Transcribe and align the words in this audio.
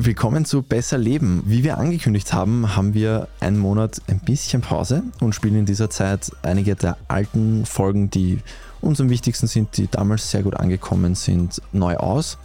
Willkommen 0.00 0.44
zu 0.44 0.62
Besser 0.62 0.96
Leben. 0.96 1.42
Wie 1.44 1.64
wir 1.64 1.76
angekündigt 1.76 2.32
haben, 2.32 2.76
haben 2.76 2.94
wir 2.94 3.26
einen 3.40 3.58
Monat 3.58 4.00
ein 4.06 4.20
bisschen 4.20 4.60
Pause 4.60 5.02
und 5.18 5.34
spielen 5.34 5.56
in 5.56 5.66
dieser 5.66 5.90
Zeit 5.90 6.30
einige 6.42 6.76
der 6.76 6.96
alten 7.08 7.66
Folgen, 7.66 8.08
die 8.08 8.38
uns 8.80 9.00
am 9.00 9.10
wichtigsten 9.10 9.48
sind, 9.48 9.76
die 9.76 9.88
damals 9.90 10.30
sehr 10.30 10.44
gut 10.44 10.54
angekommen 10.54 11.16
sind, 11.16 11.60
neu 11.72 11.96
aus. 11.96 12.38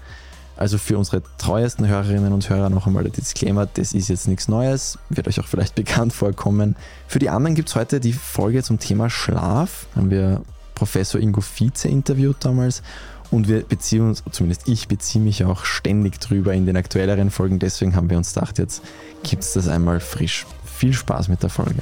Also 0.58 0.80
für 0.80 0.98
unsere 0.98 1.22
treuesten 1.38 1.88
Hörerinnen 1.88 2.34
und 2.34 2.50
Hörer 2.50 2.72
noch 2.72 2.88
einmal 2.88 3.04
der 3.04 3.12
Disclaimer, 3.12 3.68
das 3.68 3.94
ist 3.94 4.08
jetzt 4.08 4.28
nichts 4.28 4.48
Neues, 4.48 4.98
wird 5.10 5.28
euch 5.28 5.40
auch 5.40 5.46
vielleicht 5.46 5.76
bekannt 5.76 6.12
vorkommen. 6.12 6.76
Für 7.08 7.20
die 7.20 7.30
anderen 7.30 7.54
gibt 7.54 7.70
es 7.70 7.76
heute 7.76 8.00
die 8.00 8.14
Folge 8.14 8.64
zum 8.64 8.80
Thema 8.80 9.12
Schlaf. 9.12 9.86
Haben 9.96 10.10
wir 10.10 10.42
Professor 10.74 11.22
Ingo 11.22 11.42
Vize 11.42 11.88
interviewt 11.88 12.38
damals 12.40 12.82
und 13.34 13.48
wir 13.48 13.64
beziehen 13.64 14.02
uns, 14.02 14.24
zumindest 14.32 14.68
ich 14.68 14.88
beziehe 14.88 15.24
mich 15.24 15.44
auch 15.44 15.66
ständig 15.66 16.20
drüber 16.20 16.54
in 16.54 16.68
den 16.68 16.78
aktuelleren 16.78 17.32
Folgen. 17.32 17.58
Deswegen 17.58 17.96
haben 17.96 18.10
wir 18.10 18.18
uns 18.18 18.36
gedacht, 18.36 18.60
jetzt 18.60 18.84
gibt 19.24 19.42
es 19.42 19.54
das 19.54 19.68
einmal 19.68 20.00
frisch. 20.00 20.46
Viel 20.64 20.94
Spaß 20.94 21.30
mit 21.30 21.42
der 21.42 21.50
Folge. 21.50 21.82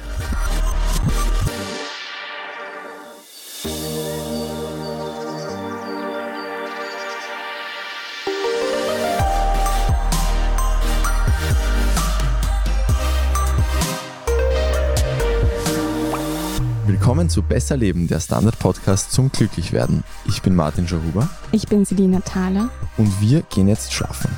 Willkommen 17.02 17.28
zu 17.28 17.42
Besser 17.42 17.76
Leben, 17.76 18.06
der 18.06 18.20
Standard-Podcast 18.20 19.10
zum 19.10 19.32
Glücklichwerden. 19.32 20.04
Ich 20.24 20.40
bin 20.40 20.54
Martin 20.54 20.86
Schahuber. 20.86 21.28
Ich 21.50 21.66
bin 21.66 21.84
Selina 21.84 22.20
Thaler. 22.20 22.70
Und 22.96 23.20
wir 23.20 23.42
gehen 23.42 23.66
jetzt 23.66 23.92
schlafen. 23.92 24.30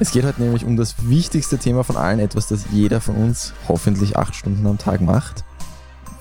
Es 0.00 0.10
geht 0.10 0.24
heute 0.24 0.42
nämlich 0.42 0.64
um 0.64 0.76
das 0.76 0.96
wichtigste 1.08 1.58
Thema 1.58 1.84
von 1.84 1.96
allen, 1.96 2.18
etwas, 2.18 2.48
das 2.48 2.64
jeder 2.72 3.00
von 3.00 3.14
uns 3.14 3.54
hoffentlich 3.68 4.16
acht 4.16 4.34
Stunden 4.34 4.66
am 4.66 4.78
Tag 4.78 5.00
macht. 5.00 5.44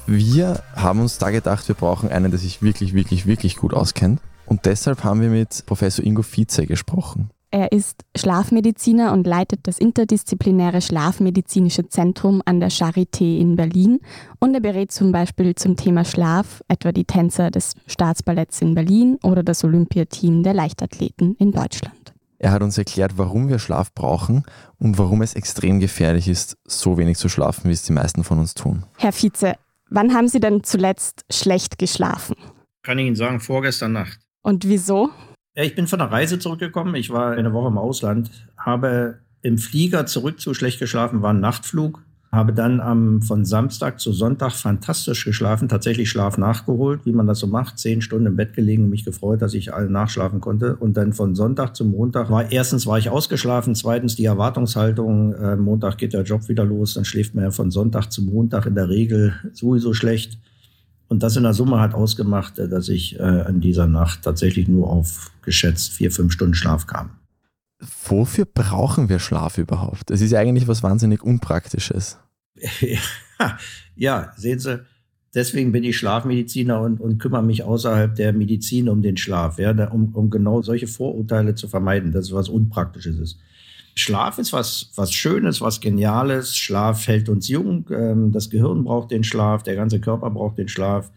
Wir 0.06 0.62
haben 0.76 1.00
uns 1.00 1.18
da 1.18 1.32
gedacht, 1.32 1.68
wir 1.68 1.74
brauchen 1.74 2.10
einen, 2.10 2.30
der 2.30 2.40
sich 2.40 2.62
wirklich, 2.62 2.94
wirklich, 2.94 3.26
wirklich 3.26 3.56
gut 3.56 3.74
auskennt. 3.74 4.22
Und 4.46 4.68
deshalb 4.68 5.04
haben 5.04 5.22
wir 5.22 5.30
mit 5.30 5.66
Professor 5.66 6.06
Ingo 6.06 6.22
Vize 6.22 6.68
gesprochen. 6.68 7.32
Er 7.50 7.72
ist 7.72 8.04
Schlafmediziner 8.16 9.14
und 9.14 9.26
leitet 9.26 9.62
das 9.64 9.80
interdisziplinäre 9.80 10.82
Schlafmedizinische 10.82 11.88
Zentrum 11.88 12.42
an 12.46 12.60
der 12.60 12.70
Charité 12.70 13.40
in 13.40 13.56
Berlin. 13.56 14.00
Und 14.40 14.54
er 14.54 14.60
berät 14.60 14.92
zum 14.92 15.14
Beispiel 15.14 15.56
zum 15.56 15.78
Thema 15.78 16.04
Schlaf 16.04 16.62
etwa 16.68 16.92
die 16.92 17.06
Tänzer 17.06 17.50
des 17.50 17.74
Staatsballetts 17.86 18.62
in 18.62 18.76
Berlin 18.76 19.18
oder 19.24 19.44
das 19.44 19.64
Olympiateam 19.64 20.44
der 20.44 20.54
Leichtathleten 20.54 21.36
in 21.36 21.52
Deutschland. 21.52 22.14
Er 22.38 22.52
hat 22.52 22.62
uns 22.62 22.78
erklärt, 22.78 23.14
warum 23.18 23.48
wir 23.48 23.60
Schlaf 23.60 23.94
brauchen 23.94 24.44
und 24.78 24.98
warum 24.98 25.22
es 25.22 25.34
extrem 25.34 25.80
gefährlich 25.80 26.28
ist, 26.28 26.58
so 26.66 26.98
wenig 26.98 27.18
zu 27.18 27.30
schlafen, 27.30 27.70
wie 27.70 27.74
es 27.74 27.84
die 27.84 27.94
meisten 27.94 28.24
von 28.24 28.40
uns 28.40 28.54
tun. 28.54 28.86
Herr 28.98 29.14
Vize, 29.14 29.54
wann 29.90 30.14
haben 30.14 30.28
Sie 30.28 30.40
denn 30.40 30.64
zuletzt 30.64 31.26
schlecht 31.32 31.80
geschlafen? 31.80 32.36
Kann 32.84 33.00
ich 33.00 33.08
Ihnen 33.08 33.16
sagen, 33.16 33.40
vorgestern 33.40 33.94
Nacht. 33.94 34.20
Und 34.44 34.68
wieso? 34.68 35.10
Ich 35.60 35.74
bin 35.74 35.88
von 35.88 35.98
der 35.98 36.12
Reise 36.12 36.38
zurückgekommen. 36.38 36.94
Ich 36.94 37.10
war 37.10 37.32
eine 37.32 37.52
Woche 37.52 37.70
im 37.70 37.80
Ausland, 37.80 38.30
habe 38.58 39.16
im 39.42 39.58
Flieger 39.58 40.06
zurück 40.06 40.40
zu 40.40 40.54
schlecht 40.54 40.80
geschlafen, 40.80 41.24
war 41.24 41.34
ein 41.34 41.40
Nachtflug. 41.40 42.04
Habe 42.32 42.54
dann 42.54 42.80
am, 42.80 43.24
von 43.24 43.44
Samstag 43.44 44.00
zu 44.00 44.12
Sonntag 44.14 44.52
fantastisch 44.52 45.26
geschlafen, 45.26 45.68
tatsächlich 45.68 46.10
Schlaf 46.10 46.38
nachgeholt, 46.38 47.06
wie 47.06 47.12
man 47.12 47.26
das 47.26 47.40
so 47.40 47.48
macht. 47.48 47.80
Zehn 47.80 48.02
Stunden 48.02 48.28
im 48.28 48.36
Bett 48.36 48.54
gelegen 48.54 48.90
mich 48.90 49.04
gefreut, 49.04 49.42
dass 49.42 49.56
ich 49.56 49.74
alle 49.74 49.90
nachschlafen 49.90 50.42
konnte. 50.42 50.76
Und 50.76 50.96
dann 50.96 51.14
von 51.14 51.34
Sonntag 51.34 51.76
zu 51.76 51.86
Montag 51.86 52.30
war 52.30 52.52
erstens 52.52 52.86
war 52.86 53.00
ich 53.00 53.10
ausgeschlafen, 53.10 53.74
zweitens 53.74 54.16
die 54.16 54.26
Erwartungshaltung, 54.26 55.34
äh, 55.34 55.56
Montag 55.56 55.98
geht 55.98 56.14
der 56.14 56.24
Job 56.24 56.50
wieder 56.50 56.66
los, 56.66 56.94
dann 56.94 57.06
schläft 57.06 57.34
man 57.34 57.46
ja 57.46 57.52
von 57.52 57.72
Sonntag 57.72 58.12
zu 58.12 58.22
Montag 58.22 58.68
in 58.68 58.76
der 58.76 58.90
Regel 58.90 59.34
sowieso 59.54 59.96
schlecht. 59.96 60.38
Und 61.08 61.24
das 61.24 61.38
in 61.38 61.44
der 61.44 61.54
Summe 61.54 61.80
hat 61.80 61.94
ausgemacht, 61.94 62.60
äh, 62.60 62.68
dass 62.68 62.90
ich 62.90 63.20
äh, 63.20 63.24
an 63.24 63.62
dieser 63.62 63.88
Nacht 63.88 64.24
tatsächlich 64.24 64.68
nur 64.68 64.90
auf 64.90 65.32
geschätzt 65.42 65.94
vier, 65.94 66.12
fünf 66.12 66.34
Stunden 66.34 66.54
Schlaf 66.54 66.88
kam. 66.88 67.12
Wofür 68.06 68.46
brauchen 68.46 69.08
wir 69.08 69.20
Schlaf 69.20 69.58
überhaupt? 69.58 70.10
Es 70.12 70.22
ist 70.22 70.32
ja 70.32 70.40
eigentlich 70.40 70.68
was 70.68 70.84
wahnsinnig 70.84 71.24
Unpraktisches. 71.24 72.18
ja, 73.96 74.32
sehen 74.36 74.60
Sie, 74.60 74.84
deswegen 75.36 75.72
bin 75.72 75.84
ich 75.84 75.98
Schlafmediziner 75.98 76.82
und, 76.82 77.00
und 77.00 77.20
kümmere 77.20 77.44
mich 77.44 77.64
außerhalb 77.64 78.16
der 78.16 78.34
Medizin 78.34 78.90
um 78.90 79.04
den 79.04 79.16
Schlaf, 79.16 79.60
ja, 79.60 79.72
um, 79.90 80.16
um 80.16 80.30
genau 80.32 80.64
solche 80.64 80.88
Vorurteile 80.88 81.54
zu 81.54 81.68
vermeiden, 81.68 82.12
dass 82.12 82.26
es 82.26 82.34
was 82.34 82.50
Unpraktisches 82.50 83.20
ist. 83.20 83.40
Schlaf 83.98 84.38
ist 84.38 84.54
was, 84.54 84.92
was 84.96 85.12
Schönes, 85.12 85.60
was 85.62 85.82
Geniales. 85.82 86.56
Schlaf 86.56 87.08
hält 87.08 87.30
uns 87.30 87.48
jung. 87.48 87.86
Ähm, 87.92 88.32
das 88.32 88.50
Gehirn 88.50 88.84
braucht 88.84 89.12
den 89.12 89.24
Schlaf, 89.24 89.64
der 89.64 89.76
ganze 89.76 90.00
Körper 90.00 90.30
braucht 90.30 90.58
den 90.58 90.68
Schlaf. 90.68 91.12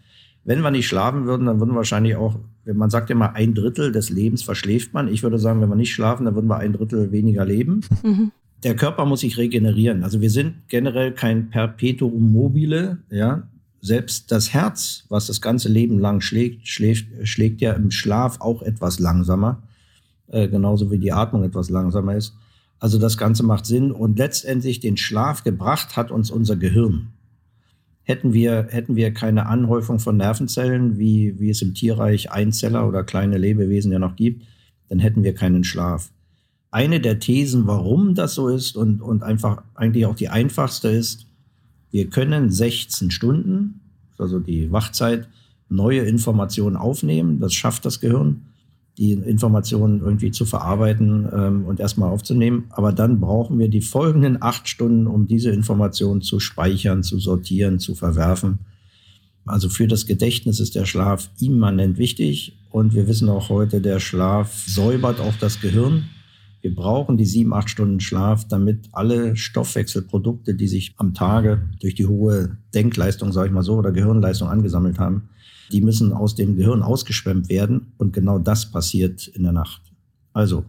Wenn 0.44 0.62
wir 0.62 0.70
nicht 0.70 0.88
schlafen 0.88 1.26
würden, 1.26 1.46
dann 1.46 1.60
würden 1.60 1.72
wir 1.72 1.76
wahrscheinlich 1.76 2.16
auch, 2.16 2.36
wenn 2.64 2.76
man 2.76 2.88
sagt 2.88 3.10
immer, 3.10 3.34
ein 3.34 3.54
Drittel 3.54 3.92
des 3.92 4.08
Lebens 4.08 4.42
verschläft 4.42 4.94
man. 4.94 5.08
Ich 5.08 5.22
würde 5.22 5.38
sagen, 5.38 5.60
wenn 5.60 5.68
wir 5.68 5.76
nicht 5.76 5.92
schlafen, 5.92 6.24
dann 6.24 6.34
würden 6.34 6.48
wir 6.48 6.56
ein 6.56 6.72
Drittel 6.72 7.12
weniger 7.12 7.44
leben. 7.44 7.82
Mhm. 8.02 8.32
Der 8.62 8.76
Körper 8.76 9.04
muss 9.04 9.20
sich 9.20 9.36
regenerieren. 9.38 10.02
Also 10.02 10.20
wir 10.20 10.30
sind 10.30 10.68
generell 10.68 11.12
kein 11.12 11.50
Perpetuum 11.50 12.32
mobile, 12.32 12.98
ja. 13.10 13.44
Selbst 13.82 14.30
das 14.30 14.52
Herz, 14.52 15.04
was 15.08 15.26
das 15.26 15.40
ganze 15.40 15.70
Leben 15.70 15.98
lang 15.98 16.20
schlägt, 16.20 16.68
schlägt, 16.68 17.26
schlägt 17.26 17.62
ja 17.62 17.72
im 17.72 17.90
Schlaf 17.90 18.38
auch 18.40 18.60
etwas 18.60 18.98
langsamer. 18.98 19.62
Äh, 20.28 20.48
genauso 20.48 20.90
wie 20.90 20.98
die 20.98 21.12
Atmung 21.12 21.44
etwas 21.44 21.70
langsamer 21.70 22.14
ist. 22.14 22.34
Also 22.80 22.98
das 22.98 23.18
Ganze 23.18 23.42
macht 23.42 23.66
Sinn 23.66 23.92
und 23.92 24.18
letztendlich 24.18 24.80
den 24.80 24.96
Schlaf 24.96 25.44
gebracht 25.44 25.96
hat 25.96 26.10
uns 26.10 26.30
unser 26.30 26.56
Gehirn. 26.56 27.12
Hätten 28.02 28.32
wir, 28.32 28.68
hätten 28.70 28.96
wir 28.96 29.12
keine 29.12 29.46
Anhäufung 29.46 30.00
von 30.00 30.16
Nervenzellen, 30.16 30.98
wie, 30.98 31.38
wie 31.38 31.50
es 31.50 31.60
im 31.60 31.74
Tierreich 31.74 32.32
Einzeller 32.32 32.88
oder 32.88 33.04
kleine 33.04 33.36
Lebewesen 33.36 33.92
ja 33.92 33.98
noch 33.98 34.16
gibt, 34.16 34.46
dann 34.88 34.98
hätten 34.98 35.22
wir 35.22 35.34
keinen 35.34 35.62
Schlaf. 35.62 36.10
Eine 36.70 37.00
der 37.00 37.20
Thesen, 37.20 37.66
warum 37.66 38.14
das 38.14 38.34
so 38.34 38.48
ist 38.48 38.76
und, 38.76 39.02
und 39.02 39.22
einfach 39.22 39.62
eigentlich 39.74 40.06
auch 40.06 40.16
die 40.16 40.30
einfachste 40.30 40.88
ist, 40.88 41.26
wir 41.90 42.08
können 42.08 42.50
16 42.50 43.10
Stunden, 43.10 43.80
also 44.16 44.38
die 44.38 44.72
Wachzeit, 44.72 45.28
neue 45.68 46.00
Informationen 46.00 46.76
aufnehmen. 46.76 47.40
Das 47.40 47.52
schafft 47.52 47.84
das 47.84 48.00
Gehirn 48.00 48.49
die 49.00 49.12
Informationen 49.12 50.00
irgendwie 50.00 50.30
zu 50.30 50.44
verarbeiten 50.44 51.26
ähm, 51.32 51.64
und 51.64 51.80
erstmal 51.80 52.10
aufzunehmen. 52.10 52.66
Aber 52.68 52.92
dann 52.92 53.18
brauchen 53.18 53.58
wir 53.58 53.68
die 53.68 53.80
folgenden 53.80 54.42
acht 54.42 54.68
Stunden, 54.68 55.06
um 55.06 55.26
diese 55.26 55.50
Informationen 55.50 56.20
zu 56.20 56.38
speichern, 56.38 57.02
zu 57.02 57.18
sortieren, 57.18 57.78
zu 57.78 57.94
verwerfen. 57.94 58.58
Also 59.46 59.70
für 59.70 59.88
das 59.88 60.04
Gedächtnis 60.04 60.60
ist 60.60 60.74
der 60.74 60.84
Schlaf 60.84 61.30
immanent 61.40 61.96
wichtig. 61.96 62.58
Und 62.68 62.94
wir 62.94 63.08
wissen 63.08 63.30
auch 63.30 63.48
heute, 63.48 63.80
der 63.80 64.00
Schlaf 64.00 64.54
säubert 64.66 65.18
auch 65.18 65.34
das 65.40 65.62
Gehirn. 65.62 66.04
Wir 66.60 66.74
brauchen 66.74 67.16
die 67.16 67.24
sieben, 67.24 67.54
acht 67.54 67.70
Stunden 67.70 68.00
Schlaf, 68.00 68.46
damit 68.46 68.88
alle 68.92 69.34
Stoffwechselprodukte, 69.36 70.54
die 70.54 70.68
sich 70.68 70.94
am 70.98 71.14
Tage 71.14 71.62
durch 71.80 71.94
die 71.94 72.06
hohe 72.06 72.58
Denkleistung, 72.74 73.32
sage 73.32 73.48
ich 73.48 73.54
mal 73.54 73.62
so, 73.62 73.76
oder 73.76 73.92
Gehirnleistung 73.92 74.48
angesammelt 74.48 74.98
haben, 74.98 75.30
die 75.72 75.80
müssen 75.80 76.12
aus 76.12 76.34
dem 76.34 76.56
Gehirn 76.56 76.82
ausgeschwemmt 76.82 77.48
werden 77.48 77.92
und 77.96 78.12
genau 78.12 78.38
das 78.38 78.70
passiert 78.70 79.28
in 79.28 79.44
der 79.44 79.52
Nacht. 79.52 79.80
Also 80.32 80.64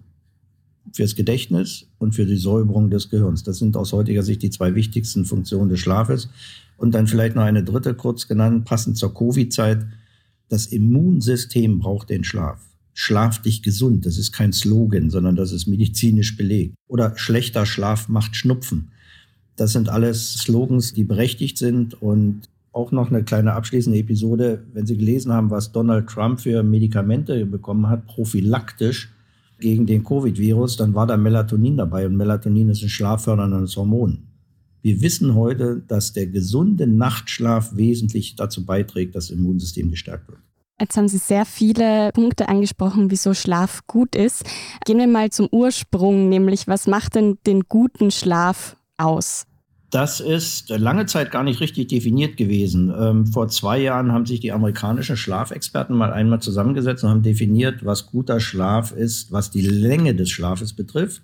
fürs 0.94 1.16
Gedächtnis 1.16 1.88
und 2.00 2.16
für 2.16 2.25
die 2.25 2.38
Säuberung 2.38 2.90
des 2.90 3.09
Gehirns. 3.09 3.44
Das 3.44 3.59
sind 3.59 3.78
aus 3.78 3.94
heutiger 3.94 4.23
Sicht 4.23 4.41
die 4.41 4.50
zwei 4.50 4.75
wichtigsten 4.75 5.25
Funktionen 5.25 5.69
des 5.69 5.79
Schlafes. 5.79 6.29
Und 6.78 6.96
dann 6.96 7.08
vielleicht 7.08 7.35
noch 7.35 7.44
eine 7.44 7.63
dritte 7.63 7.94
kurz 7.94 8.28
genannt, 8.28 8.66
passend 8.66 8.97
zur 8.97 9.13
Covid-Zeit. 9.13 9.85
Das 10.50 10.68
Immunsystem 10.68 11.79
braucht 11.79 12.09
den 12.09 12.23
Schlaf. 12.23 12.59
Schlaf 12.93 13.41
dich 13.41 13.64
gesund, 13.64 14.05
das 14.05 14.17
ist 14.17 14.32
kein 14.32 14.53
Slogan, 14.53 15.09
sondern 15.09 15.35
das 15.35 15.52
ist 15.52 15.67
medizinisch 15.67 16.35
belegt. 16.35 16.76
Oder 16.88 17.17
schlechter 17.17 17.66
Schlaf 17.66 18.09
macht 18.09 18.35
Schnupfen. 18.35 18.91
Das 19.55 19.72
sind 19.72 19.90
alles 19.90 20.34
Slogans, 20.35 20.93
die 20.93 21.03
berechtigt 21.03 21.58
sind 21.58 22.02
und 22.02 22.49
auch 22.73 22.91
noch 22.91 23.09
eine 23.09 23.23
kleine 23.23 23.53
abschließende 23.53 23.99
Episode. 23.99 24.64
Wenn 24.73 24.85
Sie 24.85 24.97
gelesen 24.97 25.34
haben, 25.34 25.49
was 25.49 25.72
Donald 25.72 26.08
Trump 26.08 26.40
für 26.40 26.64
Medikamente 26.64 27.46
bekommen 27.46 27.90
hat, 27.90 28.08
prophylaktisch 28.08 29.11
gegen 29.59 29.85
den 29.85 30.03
Covid-Virus, 30.03 30.78
dann 30.78 30.93
war 30.93 31.08
da 31.08 31.17
Melatonin 31.17 31.78
dabei 31.78 32.05
und 32.05 32.16
Melatonin 32.16 32.70
ist 32.70 32.84
ein 32.84 32.90
schlafförderndes 32.90 33.76
Hormon. 33.78 34.23
Wir 34.82 35.02
wissen 35.02 35.35
heute, 35.35 35.84
dass 35.88 36.14
der 36.14 36.28
gesunde 36.28 36.88
Nachtschlaf 36.88 37.76
wesentlich 37.76 38.35
dazu 38.35 38.66
beiträgt, 38.66 39.16
dass 39.16 39.28
das 39.28 39.38
Immunsystem 39.38 39.91
gestärkt 39.91 40.28
wird. 40.28 40.40
Jetzt 40.81 40.97
haben 40.97 41.07
Sie 41.07 41.19
sehr 41.19 41.45
viele 41.45 42.09
Punkte 42.11 42.49
angesprochen, 42.49 43.11
wieso 43.11 43.35
Schlaf 43.35 43.81
gut 43.85 44.16
ist. 44.16 44.43
Gehen 44.83 44.97
wir 44.97 45.05
mal 45.05 45.29
zum 45.29 45.47
Ursprung, 45.51 46.28
nämlich 46.28 46.67
was 46.67 46.87
macht 46.87 47.13
denn 47.13 47.37
den 47.45 47.66
guten 47.69 48.09
Schlaf 48.09 48.75
aus? 48.97 49.45
Das 49.91 50.19
ist 50.19 50.69
lange 50.69 51.05
Zeit 51.05 51.29
gar 51.29 51.43
nicht 51.43 51.59
richtig 51.59 51.89
definiert 51.89 52.35
gewesen. 52.35 52.91
Ähm, 52.97 53.28
vor 53.28 53.47
zwei 53.49 53.78
Jahren 53.78 54.11
haben 54.11 54.25
sich 54.25 54.39
die 54.39 54.51
amerikanischen 54.51 55.17
Schlafexperten 55.17 55.95
mal 55.95 56.13
einmal 56.13 56.41
zusammengesetzt 56.41 57.03
und 57.03 57.11
haben 57.11 57.22
definiert, 57.22 57.85
was 57.85 58.07
guter 58.07 58.39
Schlaf 58.39 58.91
ist, 58.91 59.31
was 59.31 59.51
die 59.51 59.61
Länge 59.61 60.16
des 60.16 60.31
Schlafes 60.31 60.73
betrifft. 60.73 61.22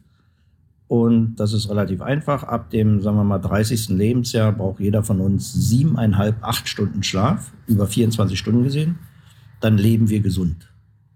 Und 0.87 1.37
das 1.37 1.53
ist 1.53 1.67
relativ 1.67 2.01
einfach. 2.01 2.43
Ab 2.43 2.69
dem, 2.69 3.01
sagen 3.01 3.17
wir 3.17 3.23
mal, 3.23 3.39
30. 3.39 3.89
Lebensjahr 3.89 4.51
braucht 4.51 4.81
jeder 4.81 5.01
von 5.01 5.19
uns 5.19 5.51
siebeneinhalb, 5.51 6.43
acht 6.43 6.69
Stunden 6.69 7.01
Schlaf, 7.01 7.51
über 7.65 7.87
24 7.87 8.37
Stunden 8.37 8.63
gesehen. 8.63 8.99
Dann 9.61 9.77
leben 9.77 10.09
wir 10.09 10.19
gesund. 10.19 10.67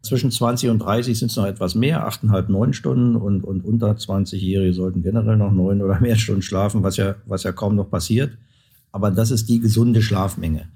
Zwischen 0.01 0.31
20 0.31 0.69
und 0.69 0.79
30 0.79 1.17
sind 1.17 1.29
es 1.29 1.37
noch 1.37 1.45
etwas 1.45 1.75
mehr, 1.75 2.07
achteinhalb, 2.07 2.49
neun 2.49 2.73
Stunden 2.73 3.15
und, 3.15 3.43
und 3.43 3.63
unter 3.63 3.91
20-Jährige 3.91 4.73
sollten 4.73 5.03
generell 5.03 5.37
noch 5.37 5.51
neun 5.51 5.81
oder 5.81 5.99
mehr 6.01 6.15
Stunden 6.15 6.41
schlafen, 6.41 6.81
was 6.83 6.97
ja, 6.97 7.15
was 7.25 7.43
ja 7.43 7.51
kaum 7.51 7.75
noch 7.75 7.89
passiert. 7.89 8.37
Aber 8.91 9.11
das 9.11 9.31
ist 9.31 9.47
die 9.47 9.59
gesunde 9.59 10.01
Schlafmenge. 10.01 10.67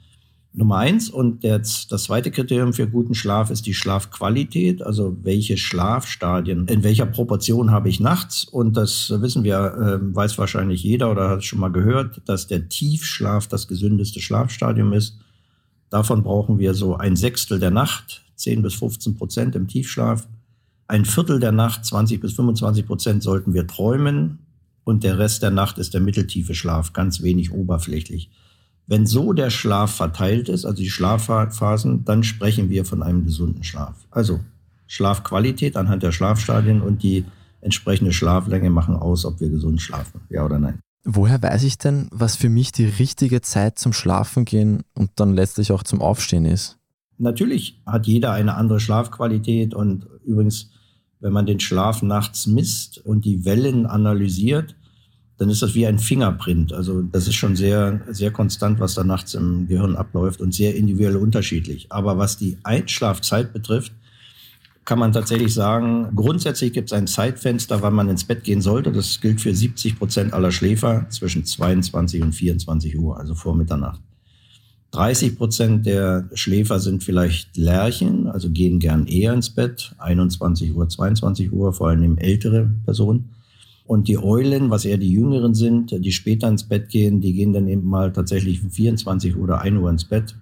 Nummer 0.57 0.77
eins 0.77 1.09
und 1.09 1.44
das, 1.44 1.88
das 1.88 2.06
zweite 2.06 2.31
Kriterium 2.31 2.71
für 2.71 2.88
guten 2.88 3.13
Schlaf 3.13 3.50
ist 3.50 3.65
die 3.65 3.73
Schlafqualität, 3.73 4.81
also 4.81 5.17
welche 5.21 5.57
Schlafstadien, 5.57 6.67
in 6.67 6.83
welcher 6.83 7.06
Proportion 7.06 7.71
habe 7.71 7.89
ich 7.89 8.00
nachts. 8.00 8.45
Und 8.45 8.77
das 8.77 9.13
wissen 9.17 9.44
wir, 9.44 9.57
äh, 9.57 10.15
weiß 10.15 10.38
wahrscheinlich 10.38 10.81
jeder 10.81 11.12
oder 11.12 11.29
hat 11.29 11.39
es 11.39 11.45
schon 11.45 11.59
mal 11.59 11.71
gehört, 11.71 12.21
dass 12.25 12.47
der 12.47 12.69
Tiefschlaf 12.69 13.47
das 13.47 13.67
gesündeste 13.67 14.21
Schlafstadium 14.21 14.94
ist. 14.94 15.17
Davon 15.90 16.24
brauchen 16.24 16.60
wir 16.60 16.74
so 16.74 16.96
ein 16.96 17.16
Sechstel 17.16 17.60
der 17.60 17.72
Nacht, 17.72 18.24
10 18.36 18.62
bis 18.62 18.76
15 18.76 19.16
Prozent 19.16 19.56
im 19.56 19.68
Tiefschlaf. 19.68 20.28
Ein 20.88 21.06
Viertel 21.06 21.40
der 21.40 21.52
Nacht, 21.52 21.86
20 21.86 22.20
bis 22.20 22.34
25 22.34 22.86
Prozent 22.86 23.24
sollten 23.24 23.54
wir 23.54 23.68
träumen. 23.68 24.40
Und 24.84 25.04
der 25.04 25.18
Rest 25.18 25.42
der 25.42 25.52
Nacht 25.52 25.80
ist 25.80 25.94
der 25.94 26.02
mitteltiefe 26.02 26.54
Schlaf, 26.54 26.94
ganz 26.94 27.24
wenig 27.24 27.52
oberflächlich. 27.52 28.30
Wenn 28.88 29.08
so 29.08 29.34
der 29.34 29.50
Schlaf 29.50 29.96
verteilt 29.96 30.48
ist, 30.48 30.64
also 30.64 30.78
die 30.78 30.92
Schlafphasen, 30.92 32.06
dann 32.06 32.24
sprechen 32.24 32.70
wir 32.70 32.86
von 32.86 33.02
einem 33.02 33.26
gesunden 33.26 33.64
Schlaf. 33.64 33.96
Also 34.12 34.42
Schlafqualität 34.86 35.76
anhand 35.76 36.04
der 36.04 36.12
Schlafstadien 36.12 36.82
und 36.82 37.02
die 37.02 37.26
entsprechende 37.62 38.14
Schlaflänge 38.14 38.70
machen 38.70 38.96
aus, 38.96 39.26
ob 39.26 39.40
wir 39.40 39.50
gesund 39.50 39.82
schlafen, 39.82 40.22
ja 40.30 40.46
oder 40.46 40.60
nein. 40.60 40.80
Woher 41.07 41.42
weiß 41.42 41.63
ich 41.63 41.78
denn, 41.78 42.07
was 42.12 42.36
für 42.36 42.50
mich 42.50 42.72
die 42.72 42.86
richtige 42.86 43.42
Zeit 43.42 43.78
zum 43.78 43.94
Schlafen 43.94 44.44
gehen 44.44 44.81
und 44.96 45.12
dann 45.18 45.36
letztlich 45.36 45.72
auch 45.72 45.84
zum 45.84 46.02
Aufstehen 46.02 46.46
ist? 46.46 46.80
Natürlich 47.19 47.80
hat 47.86 48.07
jeder 48.07 48.31
eine 48.31 48.56
andere 48.56 48.80
Schlafqualität 48.80 49.75
und 49.75 50.07
übrigens, 50.25 50.72
wenn 51.19 51.31
man 51.31 51.46
den 51.46 51.60
Schlaf 51.60 52.02
nachts 52.02 52.48
misst 52.48 52.98
und 53.06 53.24
die 53.24 53.46
Wellen 53.46 53.86
analysiert, 53.86 54.75
dann 55.38 55.50
ist 55.50 55.62
das 55.62 55.75
wie 55.75 55.86
ein 55.86 56.00
Fingerprint. 56.00 56.74
Also 56.74 57.04
das 57.04 57.28
ist 57.28 57.36
schon 57.36 57.56
sehr, 57.56 58.01
sehr 58.10 58.31
konstant, 58.31 58.80
was 58.80 58.96
da 58.96 59.04
nachts 59.04 59.36
im 59.36 59.68
Gehirn 59.68 59.96
abläuft 59.96 60.42
und 60.42 60.54
sehr 60.56 60.75
individuell 60.75 61.18
unterschiedlich. 61.18 61.92
Aber 61.92 62.18
was 62.18 62.38
die 62.38 62.58
Einschlafzeit 62.63 63.54
betrifft, 63.54 63.94
kann 64.86 65.00
man 65.00 65.12
tatsächlich 65.12 65.54
sagen, 65.54 66.10
grundsätzlich 66.16 66.72
gibt 66.72 66.90
es 66.90 66.94
ein 66.94 67.08
Zeitfenster, 67.08 67.82
wann 67.82 67.96
man 67.96 68.08
ins 68.08 68.24
Bett 68.24 68.44
gehen 68.44 68.62
sollte. 68.62 68.92
Das 68.92 69.20
gilt 69.20 69.42
für 69.42 69.54
70 69.54 69.98
Prozent 69.98 70.34
aller 70.34 70.52
Schläfer 70.52 71.08
zwischen 71.10 71.44
22 71.44 72.22
und 72.22 72.34
24 72.34 72.98
Uhr, 72.98 73.18
also 73.20 73.34
vor 73.34 73.56
Mitternacht. 73.56 74.00
30 74.92 75.38
Prozent 75.38 75.86
der 75.86 76.30
Schläfer 76.36 76.80
sind 76.80 77.04
vielleicht 77.04 77.58
Lerchen, 77.58 78.28
also 78.28 78.50
gehen 78.50 78.80
gern 78.80 79.08
eher 79.08 79.34
ins 79.34 79.50
Bett, 79.50 79.94
21 79.98 80.74
Uhr, 80.74 80.88
22 80.88 81.52
Uhr, 81.52 81.74
vor 81.74 81.90
allem 81.90 82.18
ältere 82.18 82.70
Personen. 82.86 83.32
Und 83.86 84.08
die 84.08 84.18
Eulen, 84.18 84.70
was 84.70 84.86
eher 84.86 84.98
die 84.98 85.12
Jüngeren 85.12 85.54
sind, 85.54 85.92
die 85.92 86.12
später 86.12 86.48
ins 86.48 86.64
Bett 86.64 86.90
gehen, 86.90 87.22
die 87.22 87.34
gehen 87.34 87.54
dann 87.54 87.68
eben 87.68 87.86
mal 87.86 88.14
tatsächlich 88.14 88.64
um 88.64 88.70
24 88.70 89.36
oder 89.36 89.62
1 89.62 89.78
Uhr 89.78 89.90
ins 89.90 90.06
Bett. 90.06 90.36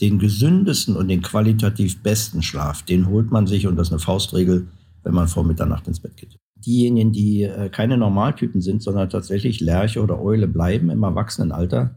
Den 0.00 0.18
gesündesten 0.18 0.96
und 0.96 1.08
den 1.08 1.22
qualitativ 1.22 2.02
besten 2.02 2.42
Schlaf, 2.42 2.82
den 2.82 3.08
holt 3.08 3.30
man 3.30 3.46
sich, 3.46 3.66
und 3.66 3.76
das 3.76 3.88
ist 3.88 3.92
eine 3.92 4.00
Faustregel, 4.00 4.68
wenn 5.02 5.14
man 5.14 5.28
vor 5.28 5.44
Mitternacht 5.44 5.88
ins 5.88 6.00
Bett 6.00 6.16
geht. 6.16 6.36
Diejenigen, 6.56 7.12
die 7.12 7.42
äh, 7.42 7.68
keine 7.68 7.96
Normaltypen 7.96 8.60
sind, 8.60 8.82
sondern 8.82 9.10
tatsächlich 9.10 9.60
Lerche 9.60 10.02
oder 10.02 10.20
Eule 10.20 10.48
bleiben 10.48 10.90
im 10.90 11.02
Erwachsenenalter, 11.02 11.94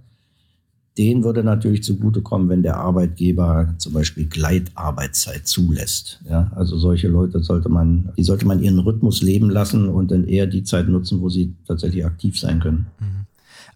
den 0.97 1.23
würde 1.23 1.43
natürlich 1.43 1.83
zugutekommen, 1.83 2.49
wenn 2.49 2.63
der 2.63 2.77
Arbeitgeber 2.77 3.73
zum 3.77 3.93
Beispiel 3.93 4.27
Gleitarbeitszeit 4.27 5.47
zulässt. 5.47 6.21
Ja, 6.29 6.51
also 6.55 6.77
solche 6.77 7.07
Leute 7.07 7.41
sollte 7.41 7.69
man, 7.69 8.11
die 8.17 8.23
sollte 8.23 8.45
man 8.45 8.61
ihren 8.61 8.79
Rhythmus 8.79 9.21
leben 9.21 9.49
lassen 9.49 9.87
und 9.87 10.11
dann 10.11 10.25
eher 10.25 10.47
die 10.47 10.63
Zeit 10.63 10.89
nutzen, 10.89 11.21
wo 11.21 11.29
sie 11.29 11.55
tatsächlich 11.65 12.05
aktiv 12.05 12.37
sein 12.37 12.59
können. 12.59 12.87
Mhm. 12.99 13.25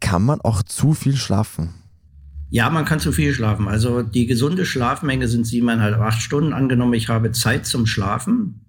Kann 0.01 0.23
man 0.23 0.41
auch 0.41 0.61
zu 0.61 0.93
viel 0.93 1.15
schlafen? 1.15 1.69
Ja, 2.55 2.69
man 2.69 2.85
kann 2.85 2.99
zu 2.99 3.11
viel 3.11 3.33
schlafen. 3.33 3.67
Also 3.67 4.01
die 4.01 4.27
gesunde 4.27 4.65
Schlafmenge 4.65 5.27
sind 5.27 5.45
siebeneinhalb, 5.45 5.99
acht 5.99 6.21
Stunden. 6.21 6.53
Angenommen, 6.53 6.93
ich 6.93 7.09
habe 7.09 7.31
Zeit 7.31 7.65
zum 7.65 7.85
Schlafen, 7.85 8.61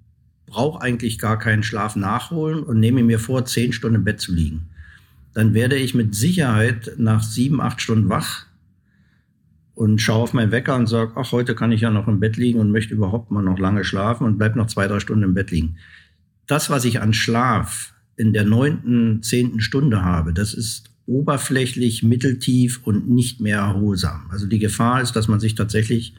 brauche 0.46 0.82
eigentlich 0.82 1.18
gar 1.18 1.38
keinen 1.38 1.62
Schlaf 1.62 1.94
nachholen 1.94 2.62
und 2.62 2.80
nehme 2.80 3.02
mir 3.02 3.20
vor, 3.20 3.44
zehn 3.44 3.72
Stunden 3.72 3.96
im 3.96 4.04
Bett 4.04 4.20
zu 4.20 4.32
liegen 4.32 4.68
dann 5.36 5.52
werde 5.52 5.76
ich 5.76 5.94
mit 5.94 6.14
Sicherheit 6.14 6.92
nach 6.96 7.22
sieben, 7.22 7.60
acht 7.60 7.82
Stunden 7.82 8.08
wach 8.08 8.46
und 9.74 10.00
schaue 10.00 10.22
auf 10.22 10.32
meinen 10.32 10.50
Wecker 10.50 10.74
und 10.76 10.86
sage, 10.86 11.12
ach, 11.14 11.30
heute 11.30 11.54
kann 11.54 11.72
ich 11.72 11.82
ja 11.82 11.90
noch 11.90 12.08
im 12.08 12.20
Bett 12.20 12.38
liegen 12.38 12.58
und 12.58 12.72
möchte 12.72 12.94
überhaupt 12.94 13.30
mal 13.30 13.42
noch 13.42 13.58
lange 13.58 13.84
schlafen 13.84 14.24
und 14.24 14.38
bleib 14.38 14.56
noch 14.56 14.66
zwei, 14.66 14.88
drei 14.88 14.98
Stunden 14.98 15.24
im 15.24 15.34
Bett 15.34 15.50
liegen. 15.50 15.76
Das, 16.46 16.70
was 16.70 16.86
ich 16.86 17.02
an 17.02 17.12
Schlaf 17.12 17.92
in 18.16 18.32
der 18.32 18.46
neunten, 18.46 19.22
zehnten 19.22 19.60
Stunde 19.60 20.02
habe, 20.02 20.32
das 20.32 20.54
ist 20.54 20.88
oberflächlich, 21.06 22.02
mitteltief 22.02 22.80
und 22.84 23.08
nicht 23.08 23.40
mehr 23.40 23.58
erholsam. 23.58 24.28
Also 24.30 24.46
die 24.46 24.58
Gefahr 24.58 25.00
ist, 25.00 25.14
dass 25.14 25.28
man 25.28 25.40
sich 25.40 25.54
tatsächlich 25.54 26.14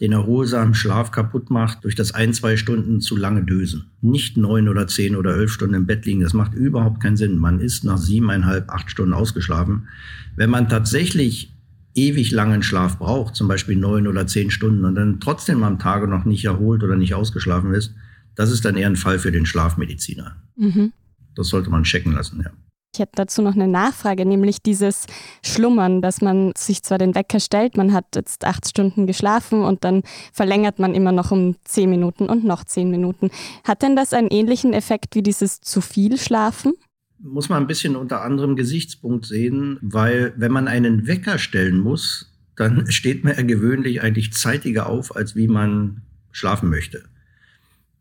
den 0.00 0.12
erholsamen 0.12 0.74
Schlaf 0.74 1.12
kaputt 1.12 1.50
macht 1.50 1.84
durch 1.84 1.94
das 1.94 2.12
ein, 2.12 2.34
zwei 2.34 2.56
Stunden 2.56 3.00
zu 3.00 3.16
lange 3.16 3.44
Dösen. 3.44 3.90
Nicht 4.00 4.36
neun 4.36 4.68
oder 4.68 4.88
zehn 4.88 5.14
oder 5.14 5.36
elf 5.36 5.52
Stunden 5.52 5.74
im 5.74 5.86
Bett 5.86 6.06
liegen. 6.06 6.22
Das 6.22 6.32
macht 6.32 6.54
überhaupt 6.54 7.00
keinen 7.00 7.16
Sinn. 7.16 7.38
Man 7.38 7.60
ist 7.60 7.84
nach 7.84 7.98
siebeneinhalb, 7.98 8.68
acht 8.70 8.90
Stunden 8.90 9.14
ausgeschlafen. 9.14 9.86
Wenn 10.34 10.50
man 10.50 10.68
tatsächlich 10.68 11.54
ewig 11.94 12.32
langen 12.32 12.62
Schlaf 12.62 12.98
braucht, 12.98 13.36
zum 13.36 13.48
Beispiel 13.48 13.76
neun 13.76 14.06
oder 14.06 14.26
zehn 14.26 14.50
Stunden 14.50 14.84
und 14.84 14.94
dann 14.94 15.20
trotzdem 15.20 15.62
am 15.62 15.78
Tage 15.78 16.08
noch 16.08 16.24
nicht 16.24 16.44
erholt 16.44 16.82
oder 16.82 16.96
nicht 16.96 17.14
ausgeschlafen 17.14 17.74
ist, 17.74 17.94
das 18.34 18.50
ist 18.50 18.64
dann 18.64 18.76
eher 18.76 18.88
ein 18.88 18.96
Fall 18.96 19.18
für 19.18 19.30
den 19.30 19.46
Schlafmediziner. 19.46 20.36
Mhm. 20.56 20.92
Das 21.34 21.48
sollte 21.48 21.70
man 21.70 21.84
checken 21.84 22.12
lassen, 22.12 22.40
ja. 22.42 22.50
Ich 22.94 23.00
hätte 23.00 23.12
dazu 23.14 23.40
noch 23.40 23.54
eine 23.54 23.68
Nachfrage, 23.68 24.26
nämlich 24.26 24.60
dieses 24.60 25.06
Schlummern, 25.42 26.02
dass 26.02 26.20
man 26.20 26.52
sich 26.54 26.82
zwar 26.82 26.98
den 26.98 27.14
Wecker 27.14 27.40
stellt, 27.40 27.78
man 27.78 27.94
hat 27.94 28.04
jetzt 28.14 28.44
acht 28.44 28.68
Stunden 28.68 29.06
geschlafen 29.06 29.62
und 29.62 29.82
dann 29.82 30.02
verlängert 30.34 30.78
man 30.78 30.94
immer 30.94 31.10
noch 31.10 31.30
um 31.30 31.56
zehn 31.64 31.88
Minuten 31.88 32.28
und 32.28 32.44
noch 32.44 32.64
zehn 32.64 32.90
Minuten. 32.90 33.30
Hat 33.64 33.80
denn 33.80 33.96
das 33.96 34.12
einen 34.12 34.28
ähnlichen 34.28 34.74
Effekt 34.74 35.14
wie 35.14 35.22
dieses 35.22 35.62
zu 35.62 35.80
viel 35.80 36.18
Schlafen? 36.18 36.74
Muss 37.18 37.48
man 37.48 37.62
ein 37.62 37.66
bisschen 37.66 37.96
unter 37.96 38.20
anderem 38.20 38.56
Gesichtspunkt 38.56 39.24
sehen, 39.24 39.78
weil 39.80 40.34
wenn 40.36 40.52
man 40.52 40.68
einen 40.68 41.06
Wecker 41.06 41.38
stellen 41.38 41.78
muss, 41.78 42.30
dann 42.56 42.86
steht 42.90 43.24
man 43.24 43.34
ja 43.34 43.42
gewöhnlich 43.42 44.02
eigentlich 44.02 44.34
zeitiger 44.34 44.86
auf, 44.86 45.16
als 45.16 45.34
wie 45.34 45.48
man 45.48 46.02
schlafen 46.30 46.68
möchte 46.68 47.04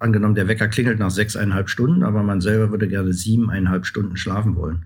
angenommen, 0.02 0.36
der 0.36 0.48
Wecker 0.48 0.68
klingelt 0.68 1.00
nach 1.00 1.12
sechseinhalb 1.12 1.70
Stunden, 1.70 2.04
aber 2.04 2.24
man 2.24 2.42
selber 2.42 2.72
würde 2.72 2.88
gerne 2.88 3.14
siebeneinhalb 3.14 3.86
Stunden 3.86 4.18
schlafen 4.18 4.56
wollen. 4.56 4.86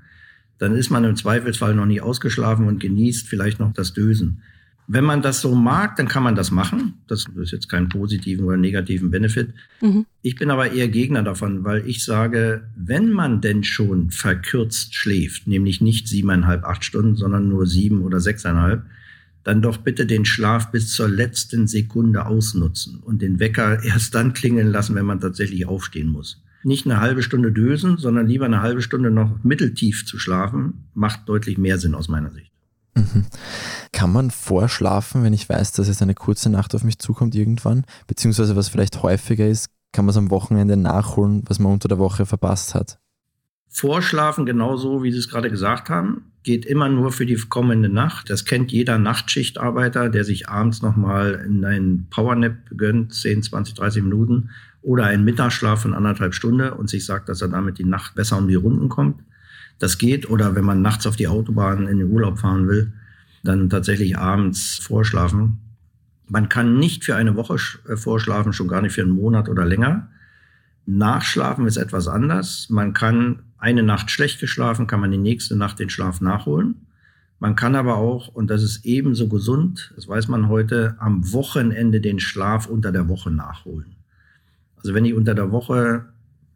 Dann 0.57 0.75
ist 0.75 0.89
man 0.89 1.03
im 1.03 1.15
Zweifelsfall 1.15 1.75
noch 1.75 1.85
nie 1.85 2.01
ausgeschlafen 2.01 2.67
und 2.67 2.79
genießt 2.79 3.27
vielleicht 3.27 3.59
noch 3.59 3.74
das 3.74 3.93
Dösen. 3.93 4.41
Wenn 4.88 5.03
man 5.03 5.24
das 5.24 5.41
so 5.41 5.55
mag, 5.55 5.95
dann 5.95 6.07
kann 6.07 6.21
man 6.21 6.35
das 6.35 6.51
machen. 6.51 6.93
Das 7.07 7.25
ist 7.41 7.51
jetzt 7.51 7.69
keinen 7.69 7.89
positiven 7.89 8.45
oder 8.45 8.57
negativen 8.57 9.09
Benefit. 9.09 9.50
Mhm. 9.81 10.05
Ich 10.21 10.35
bin 10.35 10.51
aber 10.51 10.71
eher 10.71 10.88
Gegner 10.88 11.24
davon, 11.24 11.63
weil 11.63 11.88
ich 11.88 12.05
sage, 12.05 12.69
wenn 12.75 13.12
man 13.12 13.41
denn 13.41 13.63
schon 13.63 14.12
verkürzt 14.12 14.93
schläft, 14.93 15.47
nämlich 15.47 15.81
nicht 15.81 16.07
siebeneinhalb, 16.07 16.63
acht 16.65 16.85
Stunden, 16.85 17.15
sondern 17.15 17.50
nur 17.50 17.65
sieben 17.65 18.01
oder 18.03 18.19
sechseinhalb, 18.19 18.83
dann 19.43 19.62
doch 19.62 19.77
bitte 19.77 20.05
den 20.05 20.25
Schlaf 20.25 20.71
bis 20.71 20.91
zur 20.91 21.09
letzten 21.09 21.67
Sekunde 21.67 22.25
ausnutzen 22.25 23.00
und 23.00 23.21
den 23.21 23.39
Wecker 23.39 23.83
erst 23.83 24.13
dann 24.13 24.33
klingeln 24.33 24.67
lassen, 24.67 24.95
wenn 24.95 25.05
man 25.05 25.19
tatsächlich 25.19 25.67
aufstehen 25.67 26.07
muss. 26.07 26.41
Nicht 26.65 26.88
eine 26.88 27.00
halbe 27.00 27.22
Stunde 27.22 27.51
dösen, 27.51 27.98
sondern 27.98 28.25
lieber 28.25 28.45
eine 28.45 28.63
halbe 28.63 28.81
Stunde 28.81 29.12
noch 29.12 29.43
mitteltief 29.43 30.07
zu 30.07 30.17
schlafen, 30.17 30.89
macht 30.95 31.29
deutlich 31.29 31.60
mehr 31.60 31.77
Sinn 31.77 31.93
aus 31.93 32.07
meiner 32.07 32.31
Sicht. 32.31 32.51
Mhm. 32.95 33.27
Kann 33.91 34.12
man 34.12 34.31
vorschlafen, 34.31 35.24
wenn 35.24 35.31
ich 35.31 35.48
weiß, 35.48 35.74
dass 35.74 35.88
jetzt 35.88 36.01
eine 36.01 36.15
kurze 36.15 36.50
Nacht 36.50 36.74
auf 36.74 36.84
mich 36.84 36.98
zukommt 36.98 37.36
irgendwann? 37.36 37.86
Beziehungsweise 38.07 38.55
was 38.55 38.69
vielleicht 38.69 39.03
häufiger 39.03 39.48
ist, 39.48 39.67
kann 39.91 40.05
man 40.05 40.10
es 40.10 40.17
am 40.17 40.31
Wochenende 40.31 40.75
nachholen, 40.75 41.43
was 41.45 41.60
man 41.60 41.72
unter 41.72 41.88
der 41.88 42.00
Woche 42.00 42.25
verpasst 42.25 42.74
hat? 42.74 42.98
Vorschlafen, 43.69 44.48
genauso 44.48 45.03
wie 45.03 45.12
Sie 45.12 45.19
es 45.19 45.29
gerade 45.29 45.51
gesagt 45.51 45.89
haben, 45.89 46.31
geht 46.41 46.65
immer 46.65 46.89
nur 46.89 47.12
für 47.12 47.27
die 47.27 47.36
kommende 47.36 47.89
Nacht. 47.89 48.29
Das 48.31 48.43
kennt 48.45 48.72
jeder 48.72 48.98
Nachtschichtarbeiter, 48.98 50.10
der 50.10 50.24
sich 50.24 50.50
abends 50.50 50.81
nochmal 50.81 51.43
in 51.45 51.63
einen 51.63 52.07
Powernap 52.10 52.55
gönnt, 52.75 53.13
10, 53.13 53.43
20, 53.43 53.75
30 53.75 54.03
Minuten 54.03 54.50
oder 54.86 55.06
einen 55.06 55.25
Mittagsschlaf 55.25 55.82
von 55.82 55.96
anderthalb 55.96 56.36
Stunden 56.36 56.70
und 56.70 56.89
sich 56.89 57.06
sagt, 57.06 57.27
dass 57.27 57.42
er 57.42 57.48
damit 57.48 57.80
die 57.80 57.86
Nacht 57.86 58.13
besser 58.13 58.38
um 58.38 58.48
die 58.48 58.56
Runden 58.56 58.88
kommt. 58.88 59.20
Das 59.80 59.98
geht. 59.98 60.30
Oder 60.30 60.56
wenn 60.56 60.63
man 60.63 60.82
nachts 60.82 61.08
auf 61.08 61.15
die 61.15 61.27
Autobahn 61.27 61.88
in 61.88 61.98
den 61.98 62.12
Urlaub 62.12 62.39
fahren 62.39 62.68
will, 62.68 62.94
dann 63.44 63.70
tatsächlich 63.70 64.18
abends 64.18 64.75
vorschlafen. 64.75 65.60
Man 66.27 66.50
kann 66.50 66.77
nicht 66.77 67.04
für 67.04 67.15
eine 67.15 67.36
Woche 67.36 67.58
äh, 67.88 67.98
vorschlafen, 67.98 68.54
schon 68.54 68.68
gar 68.68 68.82
nicht 68.82 68.94
für 68.94 69.01
einen 69.01 69.12
Monat 69.12 69.50
oder 69.50 69.65
länger. 69.65 70.08
Nachschlafen 70.86 71.65
ist 71.65 71.77
etwas 71.77 72.08
anders. 72.08 72.68
Man 72.70 72.94
kann 72.94 73.39
eine 73.58 73.82
Nacht 73.82 74.12
schlecht 74.12 74.39
geschlafen, 74.39 74.86
kann 74.86 75.00
man 75.00 75.12
die 75.12 75.18
nächste 75.18 75.56
Nacht 75.56 75.80
den 75.80 75.89
Schlaf 75.89 76.22
nachholen. 76.22 76.86
Man 77.39 77.56
kann 77.56 77.75
aber 77.75 77.98
auch, 77.98 78.27
und 78.27 78.50
das 78.50 78.62
ist 78.62 78.86
ebenso 78.86 79.27
gesund, 79.27 79.94
das 79.96 80.08
weiß 80.08 80.27
man 80.27 80.48
heute, 80.48 80.96
am 81.00 81.34
Wochenende 81.34 82.01
den 82.01 82.20
Schlaf 82.20 82.68
unter 82.68 82.92
der 82.92 83.10
Woche 83.10 83.32
nachholen. 83.32 83.95
Also 84.86 84.94
wenn 84.94 85.06
ich 85.06 85.15
unter 85.15 85.34
der 85.34 85.51
Woche 85.51 86.06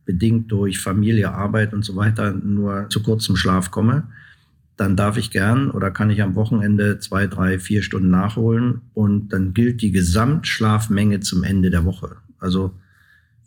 bedingt 0.05 0.51
durch 0.51 0.77
Familie, 0.77 1.33
Arbeit 1.33 1.73
und 1.73 1.83
so 1.83 1.95
weiter 1.95 2.31
nur 2.31 2.87
zu 2.89 3.01
kurzem 3.01 3.35
Schlaf 3.35 3.71
komme, 3.71 4.03
dann 4.77 4.95
darf 4.95 5.17
ich 5.17 5.31
gern 5.31 5.71
oder 5.71 5.89
kann 5.89 6.11
ich 6.11 6.21
am 6.21 6.35
Wochenende 6.35 6.99
zwei, 6.99 7.25
drei, 7.25 7.57
vier 7.57 7.81
Stunden 7.81 8.11
nachholen 8.11 8.81
und 8.93 9.29
dann 9.29 9.55
gilt 9.55 9.81
die 9.81 9.91
Gesamtschlafmenge 9.91 11.21
zum 11.21 11.43
Ende 11.43 11.71
der 11.71 11.85
Woche. 11.85 12.17
Also 12.37 12.75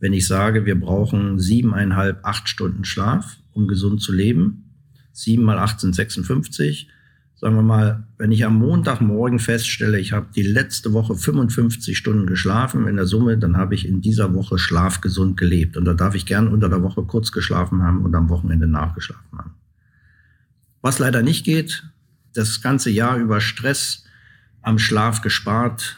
wenn 0.00 0.12
ich 0.12 0.26
sage, 0.26 0.66
wir 0.66 0.80
brauchen 0.80 1.38
siebeneinhalb, 1.38 2.24
acht 2.24 2.48
Stunden 2.48 2.84
Schlaf, 2.84 3.36
um 3.52 3.68
gesund 3.68 4.02
zu 4.02 4.12
leben, 4.12 4.64
sieben 5.12 5.44
mal 5.44 5.60
acht 5.60 5.78
sind 5.78 5.94
56, 5.94 6.88
sagen 7.42 7.56
wir 7.56 7.62
mal, 7.62 8.04
wenn 8.18 8.30
ich 8.30 8.46
am 8.46 8.54
Montagmorgen 8.54 9.40
feststelle, 9.40 9.98
ich 9.98 10.12
habe 10.12 10.28
die 10.34 10.44
letzte 10.44 10.92
Woche 10.92 11.16
55 11.16 11.98
Stunden 11.98 12.24
geschlafen 12.24 12.86
in 12.86 12.94
der 12.94 13.06
Summe, 13.06 13.36
dann 13.36 13.56
habe 13.56 13.74
ich 13.74 13.86
in 13.86 14.00
dieser 14.00 14.32
Woche 14.32 14.58
schlafgesund 14.58 15.36
gelebt. 15.36 15.76
Und 15.76 15.84
da 15.84 15.92
darf 15.92 16.14
ich 16.14 16.24
gern 16.24 16.46
unter 16.46 16.68
der 16.68 16.84
Woche 16.84 17.02
kurz 17.02 17.32
geschlafen 17.32 17.82
haben 17.82 18.04
und 18.04 18.14
am 18.14 18.28
Wochenende 18.28 18.68
nachgeschlafen 18.68 19.36
haben. 19.36 19.54
Was 20.82 21.00
leider 21.00 21.22
nicht 21.22 21.44
geht, 21.44 21.82
das 22.32 22.62
ganze 22.62 22.90
Jahr 22.90 23.18
über 23.18 23.40
Stress 23.40 24.04
am 24.60 24.78
Schlaf 24.78 25.20
gespart, 25.20 25.96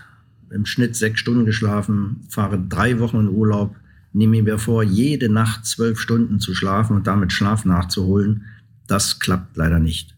im 0.49 0.65
Schnitt 0.65 0.97
sechs 0.97 1.21
Stunden 1.21 1.45
geschlafen, 1.45 2.23
fahre 2.31 2.59
drei 2.59 3.01
Wochen 3.01 3.21
in 3.21 3.29
Urlaub, 3.29 3.77
nehme 4.15 4.41
mir 4.41 4.59
vor, 4.59 4.83
jede 4.83 5.29
Nacht 5.29 5.67
zwölf 5.67 6.01
Stunden 6.01 6.41
zu 6.41 6.55
schlafen 6.55 6.97
und 6.97 7.07
damit 7.07 7.35
Schlaf 7.35 7.67
nachzuholen. 7.67 8.47
Das 8.87 9.21
klappt 9.21 9.59
leider 9.59 9.79
nicht 9.79 10.14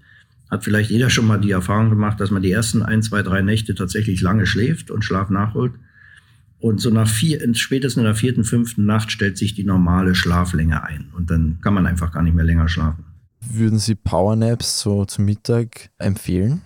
hat 0.50 0.64
vielleicht 0.64 0.90
jeder 0.90 1.10
schon 1.10 1.26
mal 1.26 1.40
die 1.40 1.50
Erfahrung 1.50 1.90
gemacht, 1.90 2.20
dass 2.20 2.30
man 2.30 2.42
die 2.42 2.52
ersten 2.52 2.82
ein, 2.82 3.02
zwei, 3.02 3.22
drei 3.22 3.42
Nächte 3.42 3.74
tatsächlich 3.74 4.20
lange 4.20 4.46
schläft 4.46 4.90
und 4.90 5.04
Schlaf 5.04 5.30
nachholt. 5.30 5.72
Und 6.58 6.80
so 6.80 6.90
nach 6.90 7.08
vier, 7.08 7.40
spätestens 7.54 8.00
in 8.00 8.04
der 8.04 8.14
vierten, 8.14 8.44
fünften 8.44 8.86
Nacht 8.86 9.10
stellt 9.10 9.36
sich 9.36 9.54
die 9.54 9.64
normale 9.64 10.14
Schlaflänge 10.14 10.82
ein. 10.84 11.08
Und 11.16 11.30
dann 11.30 11.58
kann 11.60 11.74
man 11.74 11.86
einfach 11.86 12.12
gar 12.12 12.22
nicht 12.22 12.34
mehr 12.34 12.44
länger 12.44 12.68
schlafen. 12.68 13.04
Würden 13.40 13.78
Sie 13.78 13.94
Powernaps 13.94 14.80
so 14.80 15.04
zum 15.04 15.26
Mittag 15.26 15.90
empfehlen? 15.98 16.62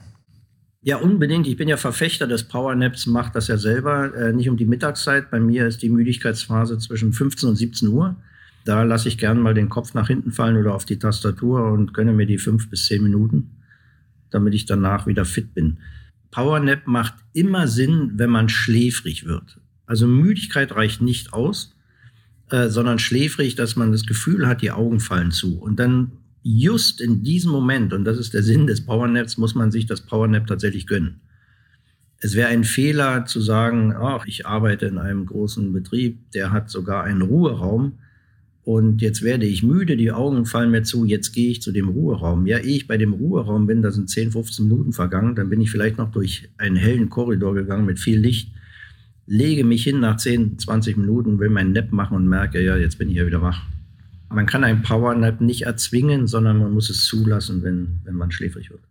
Ja, 0.82 0.96
unbedingt. 0.96 1.46
Ich 1.46 1.56
bin 1.56 1.68
ja 1.68 1.76
Verfechter 1.76 2.26
des 2.26 2.44
Powernaps, 2.44 3.06
mache 3.06 3.32
das 3.34 3.48
ja 3.48 3.58
selber. 3.58 4.14
Äh, 4.14 4.32
nicht 4.32 4.48
um 4.48 4.56
die 4.56 4.64
Mittagszeit. 4.64 5.30
Bei 5.30 5.40
mir 5.40 5.66
ist 5.66 5.82
die 5.82 5.90
Müdigkeitsphase 5.90 6.78
zwischen 6.78 7.12
15 7.12 7.48
und 7.48 7.56
17 7.56 7.88
Uhr. 7.88 8.16
Da 8.64 8.82
lasse 8.84 9.08
ich 9.08 9.18
gern 9.18 9.40
mal 9.40 9.54
den 9.54 9.68
Kopf 9.68 9.94
nach 9.94 10.06
hinten 10.06 10.32
fallen 10.32 10.56
oder 10.56 10.74
auf 10.74 10.84
die 10.84 10.98
Tastatur 10.98 11.72
und 11.72 11.92
gönne 11.92 12.12
mir 12.12 12.26
die 12.26 12.38
fünf 12.38 12.70
bis 12.70 12.86
zehn 12.86 13.02
Minuten 13.02 13.50
damit 14.30 14.54
ich 14.54 14.66
danach 14.66 15.06
wieder 15.06 15.24
fit 15.24 15.54
bin. 15.54 15.78
Powernap 16.30 16.86
macht 16.86 17.14
immer 17.32 17.66
Sinn, 17.66 18.12
wenn 18.14 18.30
man 18.30 18.48
schläfrig 18.48 19.26
wird. 19.26 19.58
Also 19.86 20.06
Müdigkeit 20.06 20.74
reicht 20.74 21.02
nicht 21.02 21.32
aus, 21.32 21.74
äh, 22.50 22.68
sondern 22.68 22.98
schläfrig, 22.98 23.56
dass 23.56 23.76
man 23.76 23.92
das 23.92 24.06
Gefühl 24.06 24.46
hat, 24.46 24.62
die 24.62 24.70
Augen 24.70 25.00
fallen 25.00 25.32
zu. 25.32 25.58
Und 25.58 25.80
dann 25.80 26.12
just 26.42 27.00
in 27.00 27.22
diesem 27.22 27.50
Moment, 27.50 27.92
und 27.92 28.04
das 28.04 28.18
ist 28.18 28.34
der 28.34 28.42
Sinn 28.42 28.66
des 28.66 28.84
Powernaps, 28.84 29.36
muss 29.36 29.54
man 29.54 29.70
sich 29.70 29.86
das 29.86 30.00
Powernap 30.02 30.46
tatsächlich 30.46 30.86
gönnen. 30.86 31.20
Es 32.18 32.34
wäre 32.34 32.48
ein 32.48 32.64
Fehler 32.64 33.24
zu 33.24 33.40
sagen, 33.40 33.94
ach, 33.96 34.26
ich 34.26 34.46
arbeite 34.46 34.86
in 34.86 34.98
einem 34.98 35.26
großen 35.26 35.72
Betrieb, 35.72 36.30
der 36.32 36.52
hat 36.52 36.70
sogar 36.70 37.04
einen 37.04 37.22
Ruheraum 37.22 37.98
und 38.72 39.02
jetzt 39.02 39.22
werde 39.22 39.46
ich 39.46 39.64
müde, 39.64 39.96
die 39.96 40.12
Augen 40.12 40.46
fallen 40.46 40.70
mir 40.70 40.84
zu, 40.84 41.04
jetzt 41.04 41.32
gehe 41.32 41.50
ich 41.50 41.60
zu 41.60 41.72
dem 41.72 41.88
Ruheraum. 41.88 42.46
Ja, 42.46 42.58
ehe 42.58 42.76
ich 42.76 42.86
bei 42.86 42.98
dem 42.98 43.14
Ruheraum 43.14 43.66
bin, 43.66 43.82
da 43.82 43.90
sind 43.90 44.08
10, 44.08 44.30
15 44.30 44.68
Minuten 44.68 44.92
vergangen, 44.92 45.34
dann 45.34 45.50
bin 45.50 45.60
ich 45.60 45.72
vielleicht 45.72 45.98
noch 45.98 46.12
durch 46.12 46.48
einen 46.56 46.76
hellen 46.76 47.10
Korridor 47.10 47.52
gegangen 47.52 47.84
mit 47.84 47.98
viel 47.98 48.20
Licht, 48.20 48.52
lege 49.26 49.64
mich 49.64 49.82
hin 49.82 49.98
nach 49.98 50.18
10, 50.18 50.60
20 50.60 50.98
Minuten, 50.98 51.40
will 51.40 51.50
meinen 51.50 51.72
Nap 51.72 51.90
machen 51.90 52.16
und 52.16 52.28
merke, 52.28 52.62
ja, 52.64 52.76
jetzt 52.76 52.96
bin 52.96 53.10
ich 53.10 53.16
ja 53.16 53.26
wieder 53.26 53.42
wach. 53.42 53.60
Man 54.28 54.46
kann 54.46 54.62
einen 54.62 54.82
Powernap 54.82 55.40
nicht 55.40 55.62
erzwingen, 55.62 56.28
sondern 56.28 56.58
man 56.58 56.72
muss 56.72 56.90
es 56.90 57.06
zulassen, 57.06 57.64
wenn, 57.64 57.98
wenn 58.04 58.14
man 58.14 58.30
schläfrig 58.30 58.70
wird. 58.70 58.82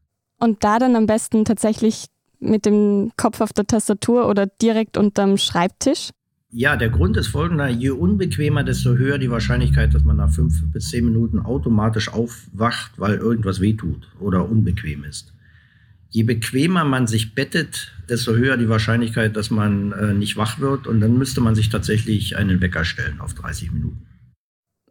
Und 0.42 0.62
da 0.66 0.80
dann 0.80 0.98
am 0.98 1.06
besten 1.06 1.46
tatsächlich 1.46 2.08
mit 2.42 2.66
dem 2.66 3.14
Kopf 3.16 3.40
auf 3.40 3.54
der 3.54 3.66
Tastatur 3.66 4.28
oder 4.28 4.46
direkt 4.46 4.98
unterm 4.98 5.38
Schreibtisch? 5.38 6.10
Ja, 6.52 6.76
der 6.76 6.90
Grund 6.90 7.16
ist 7.16 7.28
folgender. 7.28 7.68
Je 7.68 7.92
unbequemer, 7.92 8.64
desto 8.64 8.96
höher 8.96 9.20
die 9.20 9.30
Wahrscheinlichkeit, 9.30 9.94
dass 9.94 10.04
man 10.04 10.18
nach 10.18 10.32
fünf 10.32 10.64
bis 10.72 10.90
zehn 10.90 11.06
Minuten 11.06 11.40
automatisch 11.40 12.12
aufwacht, 12.12 12.94
weil 12.98 13.18
irgendwas 13.18 13.62
wehtut 13.62 14.10
oder 14.20 14.50
unbequem 14.50 15.04
ist. 15.04 15.32
Je 16.10 16.24
bequemer 16.24 16.86
man 16.86 17.06
sich 17.06 17.36
bettet, 17.36 17.94
desto 18.10 18.34
höher 18.34 18.58
die 18.58 18.68
Wahrscheinlichkeit, 18.68 19.36
dass 19.36 19.52
man 19.52 19.92
äh, 19.92 20.14
nicht 20.16 20.38
wach 20.38 20.60
wird. 20.60 20.88
Und 20.88 21.02
dann 21.02 21.20
müsste 21.20 21.40
man 21.40 21.54
sich 21.54 21.70
tatsächlich 21.70 22.36
einen 22.36 22.62
Wecker 22.62 22.84
stellen 22.84 23.22
auf 23.22 23.36
30 23.36 23.72
Minuten. 23.72 24.08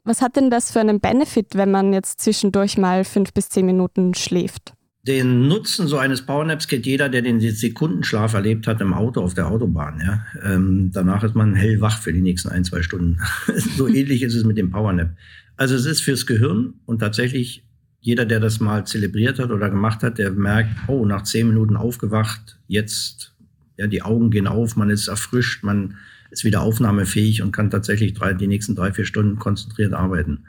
Was 0.04 0.22
hat 0.22 0.36
denn 0.36 0.50
das 0.50 0.70
für 0.70 0.78
einen 0.78 1.00
Benefit, 1.00 1.56
wenn 1.56 1.72
man 1.72 1.92
jetzt 1.92 2.20
zwischendurch 2.20 2.78
mal 2.78 3.04
fünf 3.04 3.32
bis 3.32 3.48
zehn 3.48 3.66
Minuten 3.66 4.14
schläft? 4.14 4.74
Den 5.08 5.48
Nutzen 5.48 5.88
so 5.88 5.96
eines 5.96 6.20
Powernaps 6.20 6.68
kennt 6.68 6.84
jeder, 6.84 7.08
der 7.08 7.22
den 7.22 7.40
Sekundenschlaf 7.40 8.34
erlebt 8.34 8.66
hat 8.66 8.82
im 8.82 8.92
Auto 8.92 9.22
auf 9.22 9.32
der 9.32 9.48
Autobahn. 9.48 10.02
Ja? 10.04 10.26
Ähm, 10.44 10.90
danach 10.92 11.24
ist 11.24 11.34
man 11.34 11.54
hellwach 11.54 11.98
für 11.98 12.12
die 12.12 12.20
nächsten 12.20 12.50
ein, 12.50 12.62
zwei 12.62 12.82
Stunden. 12.82 13.18
so 13.76 13.88
ähnlich 13.88 14.22
ist 14.22 14.34
es 14.34 14.44
mit 14.44 14.58
dem 14.58 14.70
Powernap. 14.70 15.10
Also 15.56 15.76
es 15.76 15.86
ist 15.86 16.02
fürs 16.02 16.26
Gehirn 16.26 16.74
und 16.84 16.98
tatsächlich 16.98 17.64
jeder, 18.00 18.26
der 18.26 18.38
das 18.38 18.60
mal 18.60 18.86
zelebriert 18.86 19.38
hat 19.38 19.50
oder 19.50 19.70
gemacht 19.70 20.02
hat, 20.02 20.18
der 20.18 20.30
merkt, 20.30 20.70
oh, 20.88 21.06
nach 21.06 21.22
zehn 21.22 21.48
Minuten 21.48 21.76
aufgewacht, 21.76 22.58
jetzt, 22.68 23.32
ja, 23.78 23.86
die 23.86 24.02
Augen 24.02 24.30
gehen 24.30 24.46
auf, 24.46 24.76
man 24.76 24.90
ist 24.90 25.08
erfrischt, 25.08 25.64
man 25.64 25.96
ist 26.30 26.44
wieder 26.44 26.60
aufnahmefähig 26.60 27.42
und 27.42 27.52
kann 27.52 27.70
tatsächlich 27.70 28.12
drei, 28.12 28.34
die 28.34 28.46
nächsten 28.46 28.76
drei, 28.76 28.92
vier 28.92 29.06
Stunden 29.06 29.38
konzentriert 29.38 29.94
arbeiten. 29.94 30.44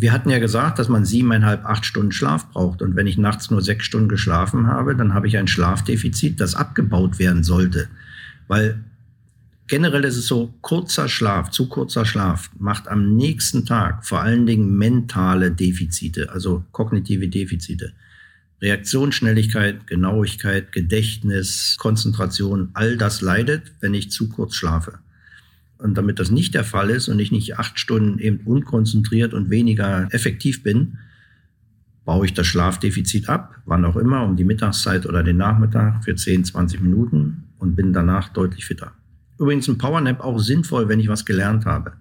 Wir 0.00 0.12
hatten 0.12 0.30
ja 0.30 0.38
gesagt, 0.38 0.78
dass 0.78 0.88
man 0.88 1.04
siebeneinhalb, 1.04 1.64
acht 1.64 1.84
Stunden 1.84 2.12
Schlaf 2.12 2.50
braucht. 2.50 2.82
Und 2.82 2.94
wenn 2.94 3.08
ich 3.08 3.18
nachts 3.18 3.50
nur 3.50 3.60
sechs 3.60 3.84
Stunden 3.84 4.08
geschlafen 4.08 4.68
habe, 4.68 4.94
dann 4.94 5.12
habe 5.12 5.26
ich 5.26 5.36
ein 5.36 5.48
Schlafdefizit, 5.48 6.40
das 6.40 6.54
abgebaut 6.54 7.18
werden 7.18 7.42
sollte. 7.42 7.88
Weil 8.46 8.78
generell 9.66 10.04
ist 10.04 10.16
es 10.16 10.28
so, 10.28 10.54
kurzer 10.60 11.08
Schlaf, 11.08 11.50
zu 11.50 11.68
kurzer 11.68 12.04
Schlaf 12.04 12.48
macht 12.60 12.86
am 12.86 13.16
nächsten 13.16 13.66
Tag 13.66 14.06
vor 14.06 14.20
allen 14.20 14.46
Dingen 14.46 14.78
mentale 14.78 15.50
Defizite, 15.50 16.30
also 16.30 16.64
kognitive 16.70 17.26
Defizite. 17.26 17.92
Reaktionsschnelligkeit, 18.62 19.88
Genauigkeit, 19.88 20.70
Gedächtnis, 20.70 21.74
Konzentration, 21.76 22.70
all 22.74 22.96
das 22.96 23.20
leidet, 23.20 23.72
wenn 23.80 23.94
ich 23.94 24.12
zu 24.12 24.28
kurz 24.28 24.54
schlafe. 24.54 25.00
Und 25.78 25.96
damit 25.96 26.18
das 26.18 26.30
nicht 26.30 26.54
der 26.54 26.64
Fall 26.64 26.90
ist 26.90 27.08
und 27.08 27.20
ich 27.20 27.30
nicht 27.30 27.58
acht 27.58 27.78
Stunden 27.78 28.18
eben 28.18 28.40
unkonzentriert 28.40 29.32
und 29.32 29.48
weniger 29.48 30.08
effektiv 30.10 30.62
bin, 30.62 30.98
baue 32.04 32.26
ich 32.26 32.34
das 32.34 32.46
Schlafdefizit 32.46 33.28
ab, 33.28 33.60
wann 33.66 33.84
auch 33.84 33.96
immer, 33.96 34.24
um 34.24 34.34
die 34.34 34.44
Mittagszeit 34.44 35.06
oder 35.06 35.22
den 35.22 35.36
Nachmittag 35.36 36.02
für 36.04 36.14
10, 36.14 36.44
20 36.44 36.80
Minuten 36.80 37.44
und 37.58 37.76
bin 37.76 37.92
danach 37.92 38.30
deutlich 38.30 38.64
fitter. 38.64 38.92
Übrigens 39.38 39.68
ein 39.68 39.78
Powernap 39.78 40.20
auch 40.20 40.38
sinnvoll, 40.38 40.88
wenn 40.88 41.00
ich 41.00 41.08
was 41.08 41.24
gelernt 41.24 41.64
habe. 41.64 41.92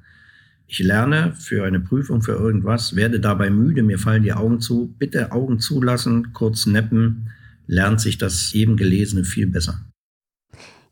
Ich 0.66 0.80
lerne 0.80 1.34
für 1.38 1.66
eine 1.66 1.80
Prüfung, 1.80 2.22
für 2.22 2.34
irgendwas, 2.34 2.96
werde 2.96 3.20
dabei 3.20 3.50
müde, 3.50 3.84
mir 3.84 4.00
fallen 4.00 4.24
die 4.24 4.34
Augen 4.34 4.60
zu. 4.60 4.94
Bitte 4.98 5.32
Augen 5.32 5.60
zulassen, 5.60 6.34
kurz 6.34 6.66
neppen, 6.66 7.30
lernt 7.68 8.02
sich 8.02 8.18
das 8.18 8.54
eben 8.54 8.76
Gelesene 8.76 9.24
viel 9.24 9.48
besser. 9.48 9.87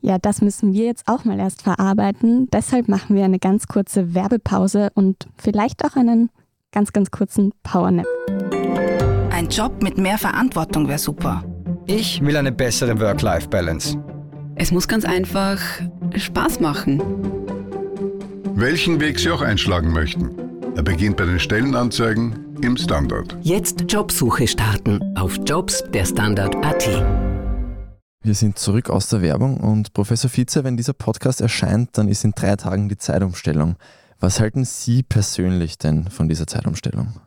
Ja, 0.05 0.19
das 0.19 0.41
müssen 0.41 0.74
wir 0.74 0.85
jetzt 0.85 1.07
auch 1.07 1.25
mal 1.25 1.39
erst 1.39 1.63
verarbeiten. 1.63 2.47
Deshalb 2.53 2.88
machen 2.88 3.15
wir 3.15 3.25
eine 3.25 3.39
ganz 3.39 3.65
kurze 3.65 4.13
Werbepause 4.13 4.91
und 4.93 5.27
vielleicht 5.35 5.83
auch 5.83 5.95
einen 5.95 6.29
ganz, 6.71 6.93
ganz 6.93 7.09
kurzen 7.09 7.53
Powernap. 7.63 8.05
Ein 9.31 9.50
Job 9.50 9.81
mit 9.81 9.97
mehr 9.97 10.19
Verantwortung 10.19 10.88
wäre 10.88 11.00
super. 11.00 11.43
Ich 11.88 12.21
will 12.21 12.38
eine 12.38 12.51
bessere 12.51 13.00
Work-Life-Balance. 13.00 13.97
Es 14.53 14.71
muss 14.71 14.88
ganz 14.88 15.05
einfach 15.05 15.59
Spaß 16.15 16.59
machen. 16.59 17.01
Welchen 18.53 19.01
Weg 19.01 19.17
Sie 19.17 19.31
auch 19.31 19.41
einschlagen 19.41 19.91
möchten. 19.91 20.29
Er 20.75 20.83
beginnt 20.83 21.17
bei 21.17 21.25
den 21.25 21.39
Stellenanzeigen 21.39 22.55
im 22.62 22.77
Standard. 22.77 23.35
Jetzt 23.41 23.85
Jobsuche 23.88 24.47
starten 24.47 25.00
auf 25.17 25.39
Jobs 25.47 25.83
der 25.91 26.05
Standard.at. 26.05 27.25
Wir 28.25 28.34
sind 28.34 28.58
zurück 28.58 28.89
aus 28.89 29.08
der 29.08 29.22
Werbung 29.22 29.58
und 29.58 29.94
Professor 29.94 30.32
Vize, 30.36 30.63
wenn 30.63 30.77
dieser 30.77 30.94
Podcast 30.94 31.41
erscheint, 31.41 31.96
dann 31.96 32.08
ist 32.08 32.24
in 32.24 32.32
drei 32.32 32.55
Tagen 32.55 32.89
die 32.89 32.98
Zeitumstellung. 32.98 33.75
Was 34.20 34.39
halten 34.39 34.65
Sie 34.65 35.03
persönlich 35.03 35.77
denn 35.77 36.10
von 36.10 36.27
dieser 36.27 36.48
Zeitumstellung? 36.48 37.20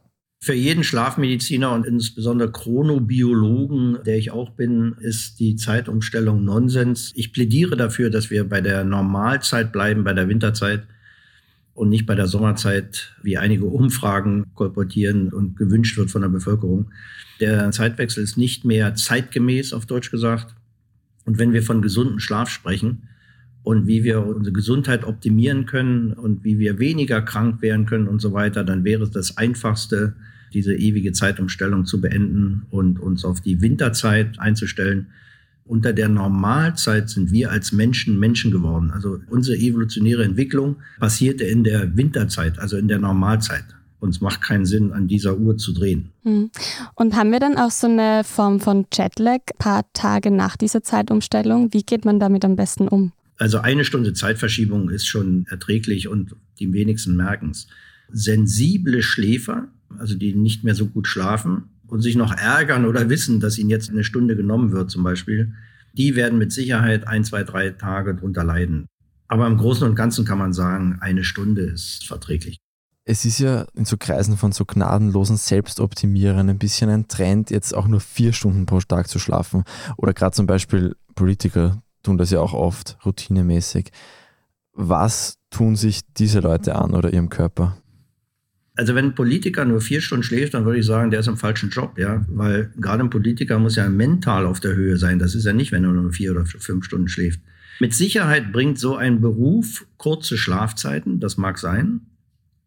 Für 0.43 0.55
jeden 0.55 0.83
Schlafmediziner 0.83 1.71
und 1.71 1.87
insbesondere 1.87 2.51
Chronobiologen, 2.51 3.99
der 4.05 4.19
ich 4.19 4.33
auch 4.33 4.51
bin, 4.51 4.97
ist 4.99 5.39
die 5.39 5.55
Zeitumstellung 5.55 6.43
Nonsens. 6.43 7.13
Ich 7.15 7.33
plädiere 7.33 7.77
dafür, 7.77 8.11
dass 8.11 8.31
wir 8.31 8.49
bei 8.49 8.61
der 8.61 8.83
Normalzeit 8.83 9.71
bleiben, 9.71 10.03
bei 10.03 10.15
der 10.15 10.29
Winterzeit. 10.29 10.83
und 11.75 11.91
nicht 11.91 12.07
bei 12.07 12.17
der 12.17 12.27
Sommerzeit, 12.27 13.15
wie 13.23 13.39
einige 13.39 13.67
Umfragen 13.67 14.47
kolportieren 14.57 15.33
und 15.33 15.57
gewünscht 15.57 15.97
wird 15.97 16.11
von 16.11 16.23
der 16.23 16.29
Bevölkerung. 16.29 16.91
Der 17.39 17.71
Zeitwechsel 17.71 18.25
ist 18.25 18.37
nicht 18.37 18.65
mehr 18.65 18.97
zeitgemäß, 18.97 19.73
auf 19.73 19.87
Deutsch 19.87 20.11
gesagt. 20.11 20.58
Und 21.29 21.39
wenn 21.39 21.53
wir 21.53 21.63
von 21.63 21.83
gesundem 21.83 22.21
Schlaf 22.21 22.49
sprechen 22.49 23.03
und 23.63 23.87
wie 23.87 24.03
wir 24.03 24.25
unsere 24.25 24.55
Gesundheit 24.55 25.05
optimieren 25.05 25.67
können 25.67 26.15
und 26.15 26.43
wie 26.43 26.59
wir 26.59 26.79
weniger 26.79 27.21
krank 27.21 27.61
werden 27.61 27.85
können 27.85 28.09
und 28.09 28.23
so 28.23 28.33
weiter, 28.33 28.65
dann 28.65 28.83
wäre 28.83 29.03
es 29.03 29.11
das 29.11 29.37
Einfachste, 29.37 30.15
diese 30.55 30.75
ewige 30.75 31.13
Zeitumstellung 31.13 31.85
zu 31.85 32.01
beenden 32.01 32.63
und 32.71 32.99
uns 32.99 33.27
auf 33.27 33.43
die 33.43 33.61
Winterzeit 33.61 34.41
einzustellen. 34.41 35.09
Unter 35.67 35.93
der 35.93 36.09
Normalzeit 36.09 37.11
sind 37.11 37.31
wir 37.31 37.51
als 37.51 37.73
Menschen 37.73 38.19
Menschen 38.19 38.51
geworden. 38.51 38.91
Also 38.91 39.21
unsere 39.29 39.59
evolutionäre 39.59 40.25
Entwicklung 40.25 40.77
passierte 40.99 41.45
in 41.45 41.63
der 41.63 41.95
Winterzeit, 41.95 42.59
also 42.59 42.79
in 42.79 42.89
der 42.89 43.01
Normalzeit. 43.01 43.67
Und 44.01 44.11
es 44.11 44.21
macht 44.21 44.41
keinen 44.41 44.65
Sinn, 44.65 44.93
an 44.93 45.09
dieser 45.09 45.37
Uhr 45.39 45.57
zu 45.57 45.73
drehen. 45.73 46.11
Hm. 46.23 46.51
Und 46.95 47.17
haben 47.17 47.33
wir 47.33 47.41
dann 47.41 47.57
auch 47.57 47.71
so 47.71 47.89
eine 47.89 48.23
Form 48.23 48.61
von 48.61 48.87
Jetlag, 48.93 49.41
paar 49.59 49.85
Tage 49.93 50.31
nach 50.31 50.57
dieser 50.57 50.83
Zeitumstellung? 50.83 51.73
Wie 51.73 51.83
geht 51.83 52.05
man 52.05 52.21
damit 52.21 52.45
am 52.45 52.55
besten 52.55 52.87
um? 52.87 53.13
Also 53.39 53.59
eine 53.59 53.85
Stunde 53.85 54.13
Zeitverschiebung 54.13 54.91
ist 54.91 55.07
schon 55.07 55.47
erträglich 55.49 56.09
und 56.09 56.35
die 56.59 56.73
wenigsten 56.73 57.17
merken 57.17 57.51
es. 57.51 57.69
Sensible 58.11 59.03
Schläfer, 59.03 59.69
also 59.99 60.15
die 60.15 60.35
nicht 60.35 60.65
mehr 60.65 60.75
so 60.75 60.87
gut 60.87 61.07
schlafen, 61.07 61.65
und 61.89 62.03
sich 62.03 62.17
noch 62.17 62.33
ärgern 62.33 62.85
oder 62.85 63.09
wissen, 63.09 63.41
dass 63.41 63.59
ihnen 63.59 63.71
jetzt 63.71 63.91
eine 63.91 64.05
Stunde 64.05 64.37
genommen 64.37 64.73
wird 64.73 64.91
zum 64.91 65.03
Beispiel, 65.03 65.55
die 65.95 66.15
werden 66.15 66.39
mit 66.39 66.53
Sicherheit 66.53 67.09
ein, 67.09 67.25
zwei, 67.25 67.45
drei 67.45 67.71
Tage 67.71 68.15
drunter 68.15 68.45
leiden. 68.45 68.87
Aber 69.27 69.47
im 69.47 69.57
Großen 69.57 69.87
und 69.87 69.95
Ganzen 69.95 70.25
kann 70.25 70.39
man 70.39 70.53
sagen, 70.53 70.99
eine 71.01 71.25
Stunde 71.25 71.63
ist 71.63 72.07
verträglich. 72.07 72.59
Es 73.11 73.25
ist 73.25 73.39
ja 73.39 73.65
in 73.75 73.87
so 73.87 73.97
Kreisen 73.97 74.37
von 74.37 74.53
so 74.53 74.67
gnadenlosen 74.67 75.39
Selbstoptimierern 75.39 76.51
ein 76.51 76.59
bisschen 76.59 76.91
ein 76.91 77.09
Trend, 77.09 77.51
jetzt 77.51 77.75
auch 77.75 77.89
nur 77.89 78.01
vier 78.01 78.35
Stunden 78.35 78.67
pro 78.67 78.81
Tag 78.81 79.09
zu 79.09 79.19
schlafen. 79.19 79.65
Oder 79.97 80.13
gerade 80.13 80.37
zum 80.37 80.47
Beispiel 80.47 80.95
Politiker 81.15 81.83
tun 82.03 82.19
das 82.19 82.31
ja 82.31 82.41
auch 82.41 82.53
oft 82.53 82.99
routinemäßig. 83.07 83.93
Was 84.75 85.39
tun 85.49 85.75
sich 85.75 86.03
diese 86.19 86.41
Leute 86.41 86.77
an 86.77 86.95
oder 86.95 87.11
ihrem 87.11 87.31
Körper? 87.31 87.79
Also 88.77 88.95
wenn 88.95 89.07
ein 89.07 89.15
Politiker 89.15 89.65
nur 89.65 89.81
vier 89.81 90.03
Stunden 90.03 90.23
schläft, 90.23 90.53
dann 90.53 90.67
würde 90.67 90.79
ich 90.79 90.85
sagen, 90.85 91.11
der 91.11 91.21
ist 91.21 91.29
im 91.29 91.39
falschen 91.39 91.71
Job, 91.71 91.99
ja, 91.99 92.27
weil 92.29 92.75
gerade 92.77 93.03
ein 93.03 93.09
Politiker 93.09 93.59
muss 93.59 93.77
ja 93.77 93.89
mental 93.89 94.45
auf 94.45 94.61
der 94.61 94.75
Höhe 94.75 94.99
sein. 94.99 95.19
Das 95.19 95.35
ist 95.35 95.47
ja 95.47 95.55
nicht, 95.55 95.73
wenn 95.73 95.85
er 95.85 95.93
nur 95.93 96.13
vier 96.13 96.33
oder 96.33 96.45
fünf 96.45 96.85
Stunden 96.85 97.09
schläft. 97.09 97.41
Mit 97.81 97.95
Sicherheit 97.95 98.53
bringt 98.53 98.79
so 98.79 98.97
ein 98.97 99.23
Beruf 99.23 99.87
kurze 99.97 100.37
Schlafzeiten, 100.37 101.21
das 101.21 101.39
mag 101.39 101.57
sein. 101.57 102.03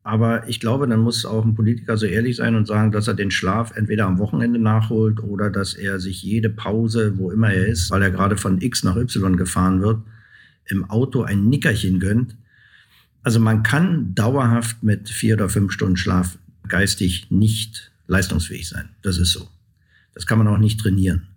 Aber 0.03 0.47
ich 0.49 0.59
glaube, 0.59 0.87
dann 0.87 0.99
muss 0.99 1.25
auch 1.25 1.45
ein 1.45 1.53
Politiker 1.53 1.95
so 1.95 2.07
ehrlich 2.07 2.35
sein 2.35 2.55
und 2.55 2.65
sagen, 2.65 2.91
dass 2.91 3.07
er 3.07 3.13
den 3.13 3.29
Schlaf 3.29 3.75
entweder 3.75 4.07
am 4.07 4.17
Wochenende 4.17 4.59
nachholt 4.59 5.21
oder 5.21 5.49
dass 5.49 5.75
er 5.75 5.99
sich 5.99 6.23
jede 6.23 6.49
Pause, 6.49 7.17
wo 7.17 7.29
immer 7.29 7.53
er 7.53 7.67
ist, 7.67 7.91
weil 7.91 8.01
er 8.01 8.09
gerade 8.09 8.35
von 8.35 8.59
X 8.61 8.83
nach 8.83 8.95
Y 8.95 9.37
gefahren 9.37 9.81
wird, 9.81 10.01
im 10.65 10.89
Auto 10.89 11.21
ein 11.21 11.47
Nickerchen 11.47 11.99
gönnt 11.99 12.35
also 13.23 13.39
man 13.39 13.63
kann 13.63 14.15
dauerhaft 14.15 14.83
mit 14.83 15.09
vier 15.09 15.35
oder 15.35 15.49
fünf 15.49 15.71
Stunden 15.71 15.97
Schlaf 15.97 16.37
geistig 16.67 17.27
nicht 17.29 17.91
leistungsfähig 18.07 18.67
sein. 18.67 18.89
Das 19.01 19.17
ist 19.17 19.31
so. 19.31 19.47
Das 20.13 20.25
kann 20.25 20.37
man 20.37 20.47
auch 20.47 20.57
nicht 20.57 20.79
trainieren. 20.79 21.27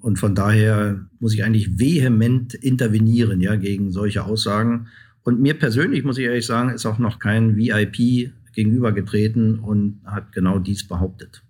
Und 0.00 0.18
von 0.18 0.34
daher 0.34 1.04
muss 1.18 1.34
ich 1.34 1.42
eigentlich 1.42 1.78
vehement 1.78 2.54
intervenieren, 2.54 3.40
ja, 3.40 3.56
gegen 3.56 3.90
solche 3.90 4.24
Aussagen. 4.24 4.86
Und 5.28 5.40
mir 5.40 5.54
persönlich, 5.58 6.04
muss 6.04 6.18
ich 6.18 6.24
ehrlich 6.24 6.46
sagen, 6.46 6.70
ist 6.70 6.86
auch 6.86 6.98
noch 6.98 7.18
kein 7.18 7.56
VIP 7.56 8.32
gegenübergetreten 8.54 9.58
und 9.58 10.00
hat 10.04 10.32
genau 10.32 10.58
dies 10.58 10.88
behauptet. 10.88 11.42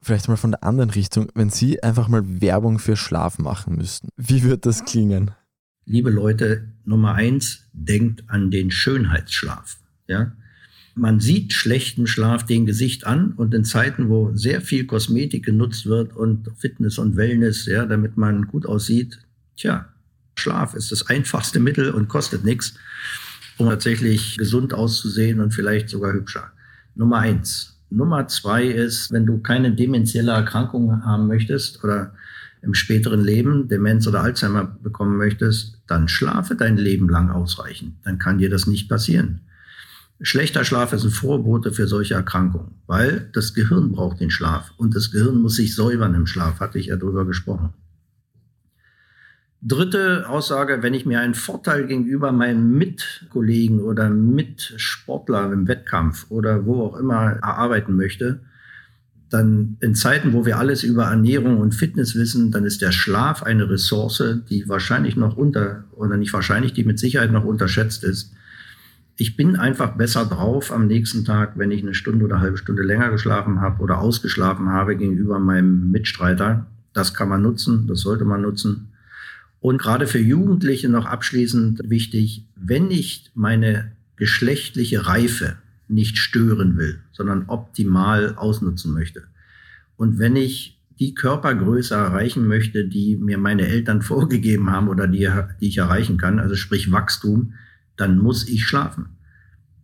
Vielleicht 0.00 0.28
mal 0.28 0.36
von 0.36 0.50
der 0.50 0.64
anderen 0.64 0.90
Richtung, 0.90 1.28
wenn 1.34 1.48
Sie 1.48 1.82
einfach 1.82 2.08
mal 2.08 2.40
Werbung 2.40 2.80
für 2.80 2.96
Schlaf 2.96 3.38
machen 3.38 3.76
müssten, 3.76 4.08
wie 4.16 4.42
wird 4.42 4.66
das 4.66 4.84
klingen? 4.84 5.30
liebe 5.84 6.10
Leute, 6.10 6.68
Nummer 6.84 7.14
eins, 7.14 7.68
denkt 7.72 8.24
an 8.28 8.50
den 8.50 8.70
Schönheitsschlaf. 8.70 9.78
Ja? 10.06 10.32
Man 10.94 11.20
sieht 11.20 11.52
schlechten 11.52 12.06
Schlaf 12.06 12.44
den 12.44 12.66
Gesicht 12.66 13.06
an 13.06 13.32
und 13.32 13.54
in 13.54 13.64
Zeiten, 13.64 14.08
wo 14.08 14.34
sehr 14.34 14.60
viel 14.60 14.86
Kosmetik 14.86 15.44
genutzt 15.44 15.86
wird 15.86 16.14
und 16.14 16.50
Fitness 16.56 16.98
und 16.98 17.16
Wellness, 17.16 17.66
ja, 17.66 17.86
damit 17.86 18.16
man 18.16 18.46
gut 18.46 18.66
aussieht, 18.66 19.20
tja, 19.56 19.88
Schlaf 20.36 20.74
ist 20.74 20.90
das 20.92 21.06
einfachste 21.08 21.60
Mittel 21.60 21.90
und 21.90 22.08
kostet 22.08 22.44
nichts, 22.44 22.74
um 23.58 23.68
tatsächlich 23.68 24.36
gesund 24.36 24.74
auszusehen 24.74 25.40
und 25.40 25.52
vielleicht 25.52 25.88
sogar 25.88 26.12
hübscher. 26.12 26.52
Nummer 26.94 27.18
eins. 27.18 27.78
Nummer 27.90 28.26
zwei 28.28 28.64
ist, 28.64 29.12
wenn 29.12 29.26
du 29.26 29.38
keine 29.38 29.72
demenzielle 29.72 30.32
Erkrankung 30.32 31.04
haben 31.04 31.26
möchtest 31.26 31.84
oder 31.84 32.14
im 32.62 32.74
späteren 32.74 33.22
Leben 33.22 33.68
Demenz 33.68 34.06
oder 34.06 34.22
Alzheimer 34.22 34.64
bekommen 34.82 35.16
möchtest, 35.16 35.82
dann 35.86 36.08
schlafe 36.08 36.54
dein 36.54 36.76
Leben 36.76 37.08
lang 37.08 37.30
ausreichend. 37.30 37.96
Dann 38.04 38.18
kann 38.18 38.38
dir 38.38 38.48
das 38.48 38.66
nicht 38.66 38.88
passieren. 38.88 39.40
Schlechter 40.24 40.64
Schlaf 40.64 40.92
ist 40.92 41.04
ein 41.04 41.10
Vorbote 41.10 41.72
für 41.72 41.88
solche 41.88 42.14
Erkrankungen, 42.14 42.76
weil 42.86 43.28
das 43.32 43.54
Gehirn 43.54 43.90
braucht 43.90 44.20
den 44.20 44.30
Schlaf 44.30 44.72
und 44.76 44.94
das 44.94 45.10
Gehirn 45.10 45.42
muss 45.42 45.56
sich 45.56 45.74
säubern 45.74 46.14
im 46.14 46.28
Schlaf, 46.28 46.60
hatte 46.60 46.78
ich 46.78 46.86
ja 46.86 46.96
drüber 46.96 47.26
gesprochen. 47.26 47.70
Dritte 49.64 50.28
Aussage, 50.28 50.82
wenn 50.82 50.92
ich 50.92 51.06
mir 51.06 51.20
einen 51.20 51.34
Vorteil 51.34 51.86
gegenüber 51.86 52.32
meinen 52.32 52.72
Mitkollegen 52.72 53.78
oder 53.78 54.10
Mitsportler 54.10 55.52
im 55.52 55.68
Wettkampf 55.68 56.26
oder 56.30 56.66
wo 56.66 56.82
auch 56.82 56.96
immer 56.96 57.38
erarbeiten 57.40 57.94
möchte, 57.94 58.40
dann 59.30 59.76
in 59.80 59.94
Zeiten, 59.94 60.32
wo 60.32 60.44
wir 60.44 60.58
alles 60.58 60.82
über 60.82 61.04
Ernährung 61.04 61.58
und 61.58 61.76
Fitness 61.76 62.16
wissen, 62.16 62.50
dann 62.50 62.64
ist 62.64 62.82
der 62.82 62.90
Schlaf 62.90 63.44
eine 63.44 63.70
Ressource, 63.70 64.40
die 64.50 64.68
wahrscheinlich 64.68 65.14
noch 65.14 65.36
unter, 65.36 65.84
oder 65.92 66.16
nicht 66.16 66.32
wahrscheinlich, 66.32 66.72
die 66.72 66.82
mit 66.82 66.98
Sicherheit 66.98 67.30
noch 67.30 67.44
unterschätzt 67.44 68.02
ist. 68.02 68.32
Ich 69.16 69.36
bin 69.36 69.54
einfach 69.54 69.96
besser 69.96 70.24
drauf 70.24 70.72
am 70.72 70.88
nächsten 70.88 71.24
Tag, 71.24 71.52
wenn 71.56 71.70
ich 71.70 71.82
eine 71.82 71.94
Stunde 71.94 72.24
oder 72.24 72.34
eine 72.34 72.44
halbe 72.44 72.56
Stunde 72.56 72.82
länger 72.82 73.10
geschlafen 73.10 73.60
habe 73.60 73.80
oder 73.80 74.00
ausgeschlafen 74.00 74.70
habe 74.70 74.96
gegenüber 74.96 75.38
meinem 75.38 75.92
Mitstreiter. 75.92 76.66
Das 76.92 77.14
kann 77.14 77.28
man 77.28 77.42
nutzen, 77.42 77.86
das 77.86 78.00
sollte 78.00 78.24
man 78.24 78.42
nutzen. 78.42 78.91
Und 79.62 79.78
gerade 79.80 80.08
für 80.08 80.18
Jugendliche 80.18 80.88
noch 80.88 81.06
abschließend 81.06 81.88
wichtig, 81.88 82.44
wenn 82.56 82.90
ich 82.90 83.30
meine 83.36 83.92
geschlechtliche 84.16 85.06
Reife 85.06 85.56
nicht 85.86 86.18
stören 86.18 86.76
will, 86.76 86.98
sondern 87.12 87.44
optimal 87.46 88.34
ausnutzen 88.34 88.92
möchte. 88.92 89.22
Und 89.96 90.18
wenn 90.18 90.34
ich 90.34 90.80
die 90.98 91.14
Körpergröße 91.14 91.94
erreichen 91.94 92.48
möchte, 92.48 92.88
die 92.88 93.16
mir 93.16 93.38
meine 93.38 93.68
Eltern 93.68 94.02
vorgegeben 94.12 94.68
haben 94.72 94.88
oder 94.88 95.06
die, 95.06 95.30
die 95.60 95.68
ich 95.68 95.78
erreichen 95.78 96.16
kann, 96.16 96.40
also 96.40 96.56
sprich 96.56 96.90
Wachstum, 96.90 97.54
dann 97.96 98.18
muss 98.18 98.48
ich 98.48 98.64
schlafen. 98.64 99.10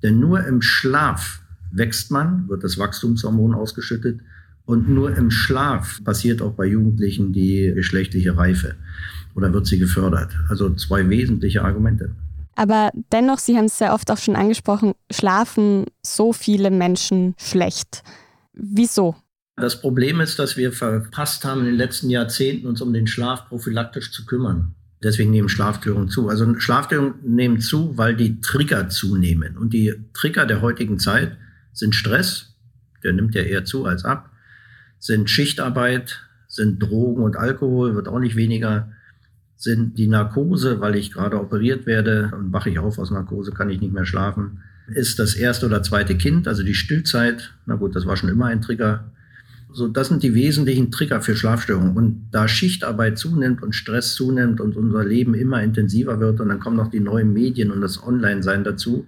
Denn 0.02 0.18
nur 0.18 0.44
im 0.44 0.60
Schlaf 0.60 1.40
wächst 1.70 2.10
man, 2.10 2.48
wird 2.48 2.64
das 2.64 2.78
Wachstumshormon 2.78 3.54
ausgeschüttet 3.54 4.22
und 4.64 4.88
nur 4.88 5.16
im 5.16 5.30
Schlaf 5.30 6.02
passiert 6.02 6.42
auch 6.42 6.54
bei 6.54 6.66
Jugendlichen 6.66 7.32
die 7.32 7.72
geschlechtliche 7.76 8.36
Reife 8.36 8.74
oder 9.38 9.52
wird 9.52 9.66
sie 9.66 9.78
gefördert. 9.78 10.32
Also 10.48 10.74
zwei 10.74 11.08
wesentliche 11.08 11.62
Argumente. 11.62 12.10
Aber 12.56 12.90
dennoch, 13.12 13.38
Sie 13.38 13.56
haben 13.56 13.66
es 13.66 13.78
sehr 13.78 13.94
oft 13.94 14.10
auch 14.10 14.18
schon 14.18 14.34
angesprochen, 14.34 14.94
schlafen 15.12 15.84
so 16.02 16.32
viele 16.32 16.72
Menschen 16.72 17.36
schlecht. 17.38 18.02
Wieso? 18.52 19.14
Das 19.54 19.80
Problem 19.80 20.20
ist, 20.20 20.40
dass 20.40 20.56
wir 20.56 20.72
verpasst 20.72 21.44
haben, 21.44 21.60
in 21.60 21.66
den 21.66 21.76
letzten 21.76 22.10
Jahrzehnten 22.10 22.66
uns 22.66 22.82
um 22.82 22.92
den 22.92 23.06
Schlaf 23.06 23.48
prophylaktisch 23.48 24.10
zu 24.10 24.26
kümmern. 24.26 24.74
Deswegen 25.04 25.30
nehmen 25.30 25.48
Schlafstörungen 25.48 26.08
zu. 26.08 26.28
Also 26.28 26.58
Schlafstörungen 26.58 27.14
nehmen 27.22 27.60
zu, 27.60 27.96
weil 27.96 28.16
die 28.16 28.40
Trigger 28.40 28.88
zunehmen. 28.88 29.56
Und 29.56 29.72
die 29.72 29.94
Trigger 30.12 30.44
der 30.44 30.60
heutigen 30.60 30.98
Zeit 30.98 31.36
sind 31.72 31.94
Stress, 31.94 32.56
der 33.04 33.12
nimmt 33.12 33.36
ja 33.36 33.42
eher 33.42 33.64
zu 33.64 33.84
als 33.84 34.04
ab, 34.04 34.32
sind 34.98 35.30
Schichtarbeit, 35.30 36.18
sind 36.48 36.82
Drogen 36.82 37.22
und 37.22 37.36
Alkohol, 37.36 37.94
wird 37.94 38.08
auch 38.08 38.18
nicht 38.18 38.34
weniger, 38.34 38.90
sind 39.58 39.98
die 39.98 40.06
Narkose, 40.06 40.80
weil 40.80 40.94
ich 40.94 41.12
gerade 41.12 41.38
operiert 41.38 41.84
werde 41.84 42.30
und 42.32 42.52
wache 42.52 42.70
ich 42.70 42.78
auf 42.78 42.98
aus 42.98 43.10
Narkose, 43.10 43.50
kann 43.50 43.68
ich 43.68 43.80
nicht 43.80 43.92
mehr 43.92 44.06
schlafen. 44.06 44.60
Ist 44.86 45.18
das 45.18 45.34
erste 45.34 45.66
oder 45.66 45.82
zweite 45.82 46.16
Kind, 46.16 46.46
also 46.46 46.62
die 46.62 46.74
Stillzeit, 46.74 47.52
na 47.66 47.74
gut, 47.74 47.94
das 47.96 48.06
war 48.06 48.16
schon 48.16 48.30
immer 48.30 48.46
ein 48.46 48.62
Trigger. 48.62 49.10
So, 49.72 49.88
das 49.88 50.08
sind 50.08 50.22
die 50.22 50.32
wesentlichen 50.32 50.92
Trigger 50.92 51.20
für 51.20 51.36
Schlafstörungen. 51.36 51.96
Und 51.96 52.28
da 52.30 52.46
Schichtarbeit 52.46 53.18
zunimmt 53.18 53.62
und 53.62 53.74
Stress 53.74 54.14
zunimmt 54.14 54.60
und 54.60 54.76
unser 54.76 55.04
Leben 55.04 55.34
immer 55.34 55.60
intensiver 55.60 56.20
wird 56.20 56.40
und 56.40 56.48
dann 56.48 56.60
kommen 56.60 56.76
noch 56.76 56.90
die 56.90 57.00
neuen 57.00 57.32
Medien 57.32 57.72
und 57.72 57.80
das 57.80 58.02
Online-Sein 58.02 58.62
dazu, 58.62 59.06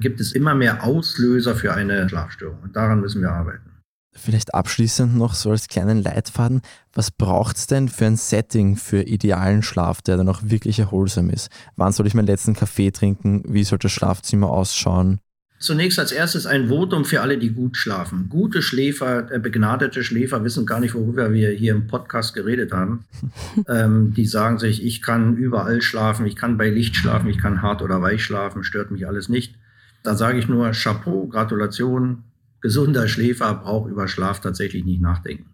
gibt 0.00 0.20
es 0.20 0.32
immer 0.32 0.54
mehr 0.54 0.84
Auslöser 0.84 1.54
für 1.54 1.72
eine 1.74 2.08
Schlafstörung. 2.08 2.58
Und 2.62 2.74
daran 2.74 3.00
müssen 3.00 3.22
wir 3.22 3.30
arbeiten. 3.30 3.71
Vielleicht 4.14 4.54
abschließend 4.54 5.16
noch 5.16 5.34
so 5.34 5.50
als 5.50 5.68
kleinen 5.68 6.02
Leitfaden, 6.02 6.60
was 6.92 7.10
braucht 7.10 7.56
es 7.56 7.66
denn 7.66 7.88
für 7.88 8.04
ein 8.04 8.16
Setting 8.16 8.76
für 8.76 9.02
idealen 9.02 9.62
Schlaf, 9.62 10.02
der 10.02 10.18
dann 10.18 10.28
auch 10.28 10.40
wirklich 10.44 10.78
erholsam 10.78 11.30
ist? 11.30 11.48
Wann 11.76 11.92
soll 11.92 12.06
ich 12.06 12.14
meinen 12.14 12.26
letzten 12.26 12.54
Kaffee 12.54 12.90
trinken? 12.90 13.42
Wie 13.46 13.64
soll 13.64 13.78
das 13.78 13.92
Schlafzimmer 13.92 14.50
ausschauen? 14.50 15.20
Zunächst 15.62 16.00
als 16.00 16.10
erstes 16.10 16.44
ein 16.44 16.68
Votum 16.68 17.04
für 17.04 17.20
alle, 17.20 17.38
die 17.38 17.50
gut 17.50 17.76
schlafen. 17.76 18.26
Gute 18.28 18.62
Schläfer, 18.62 19.30
äh, 19.30 19.38
begnadete 19.38 20.02
Schläfer 20.02 20.42
wissen 20.42 20.66
gar 20.66 20.80
nicht, 20.80 20.94
worüber 20.94 21.32
wir 21.32 21.50
hier 21.50 21.72
im 21.72 21.86
Podcast 21.86 22.34
geredet 22.34 22.72
haben. 22.72 23.04
ähm, 23.68 24.12
die 24.12 24.26
sagen 24.26 24.58
sich, 24.58 24.84
ich 24.84 25.02
kann 25.02 25.36
überall 25.36 25.80
schlafen, 25.80 26.26
ich 26.26 26.34
kann 26.34 26.58
bei 26.58 26.68
Licht 26.68 26.96
schlafen, 26.96 27.30
ich 27.30 27.38
kann 27.38 27.62
hart 27.62 27.80
oder 27.80 28.02
weich 28.02 28.24
schlafen, 28.24 28.64
stört 28.64 28.90
mich 28.90 29.06
alles 29.06 29.28
nicht. 29.28 29.54
Da 30.02 30.16
sage 30.16 30.38
ich 30.38 30.48
nur 30.48 30.72
Chapeau, 30.72 31.28
Gratulation. 31.28 32.24
Gesunder 32.62 33.08
Schläfer 33.08 33.54
braucht 33.54 33.90
über 33.90 34.08
Schlaf 34.08 34.40
tatsächlich 34.40 34.84
nicht 34.84 35.02
nachdenken. 35.02 35.50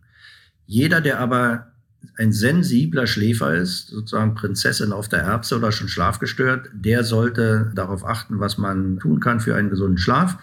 Jeder, 0.66 1.00
der 1.00 1.18
aber 1.18 1.72
ein 2.16 2.32
sensibler 2.32 3.06
Schläfer 3.06 3.54
ist, 3.54 3.88
sozusagen 3.88 4.34
Prinzessin 4.34 4.92
auf 4.92 5.08
der 5.08 5.20
Erbse 5.20 5.56
oder 5.56 5.72
schon 5.72 5.88
schlafgestört, 5.88 6.68
der 6.72 7.02
sollte 7.02 7.72
darauf 7.74 8.04
achten, 8.04 8.38
was 8.40 8.58
man 8.58 8.98
tun 8.98 9.20
kann 9.20 9.40
für 9.40 9.56
einen 9.56 9.70
gesunden 9.70 9.98
Schlaf. 9.98 10.38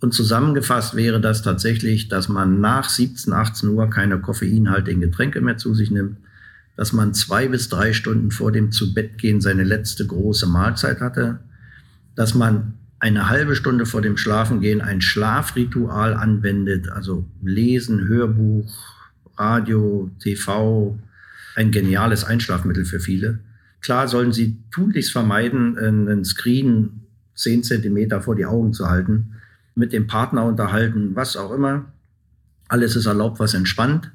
Und 0.00 0.14
zusammengefasst 0.14 0.96
wäre 0.96 1.20
das 1.20 1.42
tatsächlich, 1.42 2.08
dass 2.08 2.28
man 2.28 2.60
nach 2.60 2.88
17, 2.88 3.32
18 3.32 3.68
Uhr 3.68 3.90
keine 3.90 4.18
koffeinhaltigen 4.18 5.02
Getränke 5.02 5.42
mehr 5.42 5.58
zu 5.58 5.74
sich 5.74 5.90
nimmt, 5.90 6.16
dass 6.76 6.94
man 6.94 7.12
zwei 7.12 7.48
bis 7.48 7.68
drei 7.68 7.92
Stunden 7.92 8.30
vor 8.30 8.50
dem 8.50 8.72
Zubettgehen 8.72 9.42
seine 9.42 9.64
letzte 9.64 10.06
große 10.06 10.46
Mahlzeit 10.46 11.00
hatte, 11.00 11.40
dass 12.14 12.34
man 12.34 12.74
eine 13.00 13.30
halbe 13.30 13.56
Stunde 13.56 13.86
vor 13.86 14.02
dem 14.02 14.18
Schlafengehen 14.18 14.82
ein 14.82 15.00
Schlafritual 15.00 16.14
anwendet, 16.14 16.90
also 16.90 17.24
Lesen, 17.42 18.06
Hörbuch, 18.06 18.72
Radio, 19.36 20.10
TV, 20.20 20.98
ein 21.56 21.70
geniales 21.70 22.24
Einschlafmittel 22.24 22.84
für 22.84 23.00
viele. 23.00 23.40
Klar 23.80 24.06
sollen 24.06 24.32
sie 24.32 24.58
tunlichst 24.70 25.12
vermeiden, 25.12 25.78
einen 25.78 26.24
Screen 26.26 27.00
zehn 27.34 27.62
Zentimeter 27.62 28.20
vor 28.20 28.36
die 28.36 28.44
Augen 28.44 28.74
zu 28.74 28.90
halten, 28.90 29.36
mit 29.74 29.94
dem 29.94 30.06
Partner 30.06 30.44
unterhalten, 30.44 31.16
was 31.16 31.38
auch 31.38 31.52
immer. 31.52 31.86
Alles 32.68 32.96
ist 32.96 33.06
erlaubt, 33.06 33.40
was 33.40 33.54
entspannt, 33.54 34.12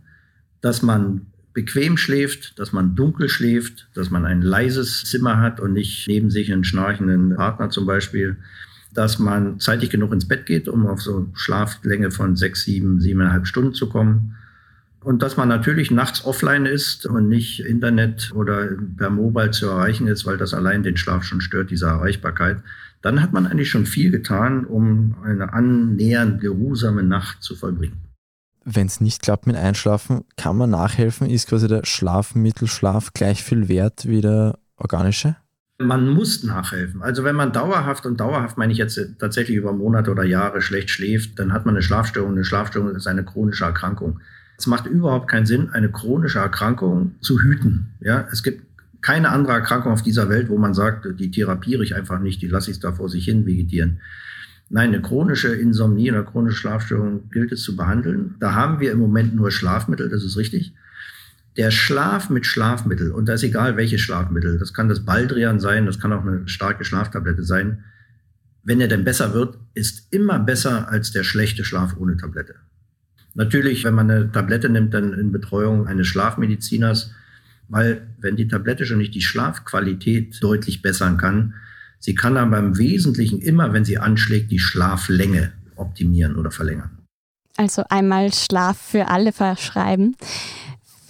dass 0.62 0.84
man 0.84 1.26
bequem 1.54 1.98
schläft, 1.98 2.60
dass 2.60 2.72
man 2.72 2.96
dunkel 2.96 3.30
schläft, 3.30 3.88
dass 3.96 4.12
man 4.12 4.26
ein 4.26 4.44
leises 4.44 5.06
Zimmer 5.06 5.40
hat 5.40 5.60
und 5.60 5.74
nicht 5.74 6.08
neben 6.08 6.30
sich 6.30 6.54
einen 6.54 6.64
schnarchenden 6.64 7.36
Partner 7.36 7.72
zum 7.72 7.88
Beispiel, 7.88 8.38
dass 8.96 9.20
man 9.20 9.60
zeitig 9.60 9.92
genug 9.92 10.12
ins 10.14 10.28
Bett 10.28 10.46
geht, 10.46 10.68
um 10.68 10.88
auf 10.88 11.02
so 11.02 11.28
Schlaflänge 11.36 12.10
von 12.10 12.36
sechs, 12.36 12.64
sieben, 12.64 13.00
siebeneinhalb 13.00 13.46
Stunden 13.46 13.74
zu 13.74 13.88
kommen 13.90 14.36
und 15.06 15.22
dass 15.22 15.38
man 15.38 15.48
natürlich 15.48 15.92
nachts 15.92 16.26
offline 16.26 16.66
ist 16.66 17.06
und 17.06 17.30
nicht 17.30 17.60
Internet 17.60 18.32
oder 18.34 18.70
per 18.98 19.12
Mobile 19.12 19.52
zu 19.52 19.68
erreichen 19.68 20.08
ist, 20.08 20.26
weil 20.26 20.38
das 20.38 20.56
allein 20.56 20.82
den 20.82 20.98
Schlaf 20.98 21.24
schon 21.24 21.42
stört, 21.42 21.70
diese 21.70 21.86
Erreichbarkeit, 21.86 22.58
dann 23.04 23.22
hat 23.22 23.32
man 23.32 23.46
eigentlich 23.46 23.70
schon 23.70 23.86
viel 23.86 24.10
getan, 24.10 24.66
um 24.66 25.16
eine 25.24 25.54
annähernd 25.54 26.42
geruhsame 26.42 27.04
Nacht 27.04 27.44
zu 27.44 27.56
vollbringen. 27.56 28.02
Wenn 28.64 28.88
es 28.88 29.00
nicht 29.00 29.22
klappt 29.22 29.46
mit 29.46 29.56
Einschlafen, 29.56 30.24
kann 30.38 30.58
man 30.58 30.72
nachhelfen? 30.72 31.30
Ist 31.30 31.50
quasi 31.50 31.68
der 31.68 31.86
Schlafmittelschlaf 31.86 33.14
gleich 33.14 33.44
viel 33.44 33.68
wert 33.68 34.08
wie 34.08 34.22
der 34.22 34.58
organische? 34.76 35.36
Man 35.78 36.08
muss 36.08 36.44
nachhelfen. 36.44 37.02
Also 37.02 37.26
wenn 37.26 37.36
man 37.36 37.52
dauerhaft 37.52 38.06
und 38.06 38.20
dauerhaft 38.20 38.58
meine 38.58 38.72
ich 38.72 38.78
jetzt 38.78 38.98
tatsächlich 39.20 39.58
über 39.58 39.74
Monate 39.74 40.10
oder 40.10 40.24
Jahre 40.24 40.62
schlecht 40.62 40.90
schläft, 40.90 41.38
dann 41.38 41.52
hat 41.52 41.66
man 41.66 41.76
eine 41.76 41.82
Schlafstörung. 41.82 42.32
Eine 42.32 42.46
Schlafstörung 42.46 42.96
ist 42.96 43.08
eine 43.08 43.26
chronische 43.26 43.66
Erkrankung. 43.66 44.22
Es 44.58 44.68
macht 44.68 44.86
überhaupt 44.86 45.28
keinen 45.30 45.46
Sinn, 45.46 45.70
eine 45.72 45.90
chronische 45.90 46.40
Erkrankung 46.40 47.16
zu 47.20 47.42
hüten. 47.42 47.88
Ja, 48.00 48.26
es 48.32 48.42
gibt 48.42 48.64
keine 49.02 49.30
andere 49.30 49.54
Erkrankung 49.54 49.92
auf 49.92 50.02
dieser 50.02 50.30
Welt, 50.30 50.48
wo 50.48 50.58
man 50.58 50.74
sagt, 50.74 51.08
die 51.20 51.30
therapiere 51.30 51.84
ich 51.84 51.94
einfach 51.94 52.20
nicht, 52.20 52.42
die 52.42 52.48
lasse 52.48 52.72
ich 52.72 52.80
da 52.80 52.94
vor 52.94 53.10
sich 53.10 53.26
hin 53.26 53.46
vegetieren. 53.46 54.00
Nein, 54.70 54.94
eine 54.94 55.02
chronische 55.02 55.54
Insomnie 55.54 56.10
oder 56.10 56.24
chronische 56.24 56.58
Schlafstörung 56.58 57.30
gilt 57.32 57.52
es 57.52 57.64
zu 57.64 57.76
behandeln. 57.76 58.36
Da 58.40 58.54
haben 58.54 58.80
wir 58.80 58.94
im 58.94 59.00
Moment 59.00 59.36
nur 59.36 59.52
Schlafmittel, 59.52 60.10
das 60.10 60.24
ist 60.24 60.38
richtig. 60.38 60.74
Der 61.58 61.72
Schlaf 61.72 62.30
mit 62.30 62.46
Schlafmittel, 62.46 63.12
und 63.12 63.28
da 63.28 63.34
ist 63.34 63.44
egal 63.44 63.78
welche 63.78 63.98
Schlafmittel, 63.98 64.60
das 64.60 64.74
kann 64.74 64.90
das 64.90 65.06
Baldrian 65.06 65.60
sein, 65.60 65.86
das 65.86 66.00
kann 66.00 66.12
auch 66.12 66.26
eine 66.26 66.48
starke 66.48 66.84
Schlaftablette 66.84 67.44
sein, 67.44 67.84
wenn 68.64 68.82
er 68.82 68.88
denn 68.88 69.04
besser 69.04 69.34
wird, 69.34 69.58
ist 69.76 70.12
immer 70.12 70.40
besser 70.40 70.90
als 70.90 71.12
der 71.12 71.24
schlechte 71.24 71.64
Schlaf 71.64 71.96
ohne 71.98 72.18
Tablette. 72.18 72.56
Natürlich, 73.36 73.84
wenn 73.84 73.94
man 73.94 74.10
eine 74.10 74.32
Tablette 74.32 74.70
nimmt, 74.70 74.94
dann 74.94 75.14
in 75.14 75.32
Betreuung 75.32 75.88
eines 75.88 76.08
Schlafmediziners, 76.08 77.12
weil 77.68 78.08
wenn 78.18 78.36
die 78.36 78.48
Tablette 78.48 78.86
schon 78.86 78.98
nicht 78.98 79.14
die 79.14 79.22
Schlafqualität 79.22 80.42
deutlich 80.42 80.82
bessern 80.82 81.18
kann, 81.18 81.54
sie 82.00 82.16
kann 82.16 82.38
aber 82.38 82.58
im 82.58 82.78
Wesentlichen 82.78 83.40
immer, 83.40 83.72
wenn 83.72 83.86
sie 83.86 83.98
anschlägt, 83.98 84.52
die 84.52 84.60
Schlaflänge 84.60 85.52
optimieren 85.76 86.36
oder 86.36 86.50
verlängern. 86.50 86.98
Also 87.58 87.84
einmal 87.90 88.34
Schlaf 88.34 88.78
für 88.78 89.08
alle 89.08 89.32
verschreiben. 89.32 90.16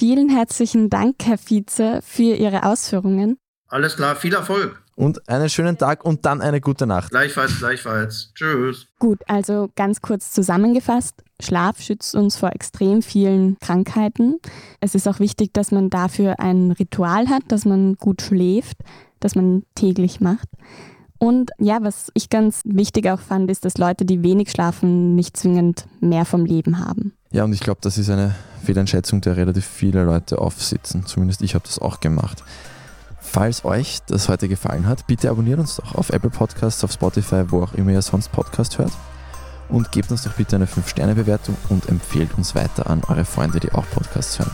Vielen 0.08 0.30
herzlichen 0.30 0.92
Dank, 0.92 1.16
Herr 1.24 1.40
Vize, 1.40 2.00
für 2.04 2.36
Ihre 2.36 2.62
Ausführungen. 2.62 3.40
Alles 3.68 3.96
klar, 3.96 4.16
viel 4.16 4.36
Erfolg. 4.36 4.80
Und 4.94 5.28
einen 5.28 5.50
schönen 5.50 5.80
Tag 5.80 6.06
und 6.06 6.28
dann 6.28 6.42
eine 6.42 6.62
gute 6.62 6.86
Nacht. 6.86 7.10
Gleichfalls, 7.10 7.58
gleichfalls. 7.58 8.32
Tschüss. 8.36 8.86
Gut, 9.00 9.22
also 9.26 9.72
ganz 9.76 10.04
kurz 10.04 10.32
zusammengefasst. 10.32 11.24
Schlaf 11.42 11.82
schützt 11.82 12.14
uns 12.14 12.38
vor 12.38 12.52
extrem 12.52 13.02
vielen 13.02 13.58
Krankheiten. 13.58 14.38
Es 14.80 14.94
ist 14.94 15.08
auch 15.08 15.20
wichtig, 15.20 15.54
dass 15.54 15.72
man 15.72 15.90
dafür 15.90 16.40
ein 16.40 16.70
Ritual 16.74 17.28
hat, 17.28 17.42
dass 17.48 17.66
man 17.66 17.96
gut 17.96 18.22
schläft, 18.22 18.78
dass 19.20 19.34
man 19.34 19.64
täglich 19.74 20.22
macht. 20.22 20.50
Und 21.18 21.50
ja, 21.58 21.80
was 21.82 22.12
ich 22.14 22.30
ganz 22.30 22.62
wichtig 22.64 23.10
auch 23.10 23.22
fand, 23.22 23.50
ist, 23.50 23.66
dass 23.66 23.80
Leute, 23.80 24.06
die 24.06 24.22
wenig 24.22 24.52
schlafen, 24.52 25.16
nicht 25.16 25.36
zwingend 25.36 25.88
mehr 26.00 26.26
vom 26.26 26.46
Leben 26.46 26.78
haben. 26.78 27.14
Ja, 27.32 27.44
und 27.44 27.54
ich 27.54 27.60
glaube, 27.60 27.80
das 27.82 27.98
ist 27.98 28.10
eine 28.10 28.36
Fehleinschätzung, 28.64 29.22
der 29.22 29.38
relativ 29.38 29.66
viele 29.66 30.04
Leute 30.04 30.40
aufsitzen. 30.40 31.06
Zumindest 31.06 31.42
ich 31.42 31.56
habe 31.56 31.66
das 31.66 31.80
auch 31.80 32.00
gemacht. 32.00 32.44
Falls 33.20 33.66
euch 33.66 34.00
das 34.08 34.30
heute 34.30 34.48
gefallen 34.48 34.88
hat, 34.88 35.08
bitte 35.08 35.30
abonniert 35.30 35.60
uns 35.60 35.76
doch 35.78 35.96
auf 35.96 36.10
Apple 36.12 36.30
Podcasts, 36.30 36.84
auf 36.84 36.92
Spotify, 36.92 37.44
wo 37.50 37.64
auch 37.64 37.74
immer 37.74 37.92
ihr 37.92 38.02
sonst 38.02 38.32
Podcast 38.32 38.78
hört. 38.78 38.94
Und 39.68 39.92
gebt 39.92 40.12
uns 40.12 40.24
doch 40.24 40.34
bitte 40.34 40.56
eine 40.56 40.68
5-Sterne-Bewertung 40.68 41.58
und 41.70 41.90
empfehlt 41.90 42.38
uns 42.38 42.54
weiter 42.54 42.90
an 42.90 43.02
eure 43.08 43.26
Freunde, 43.26 43.60
die 43.60 43.72
auch 43.72 43.86
Podcasts 43.90 44.40
hören. 44.40 44.52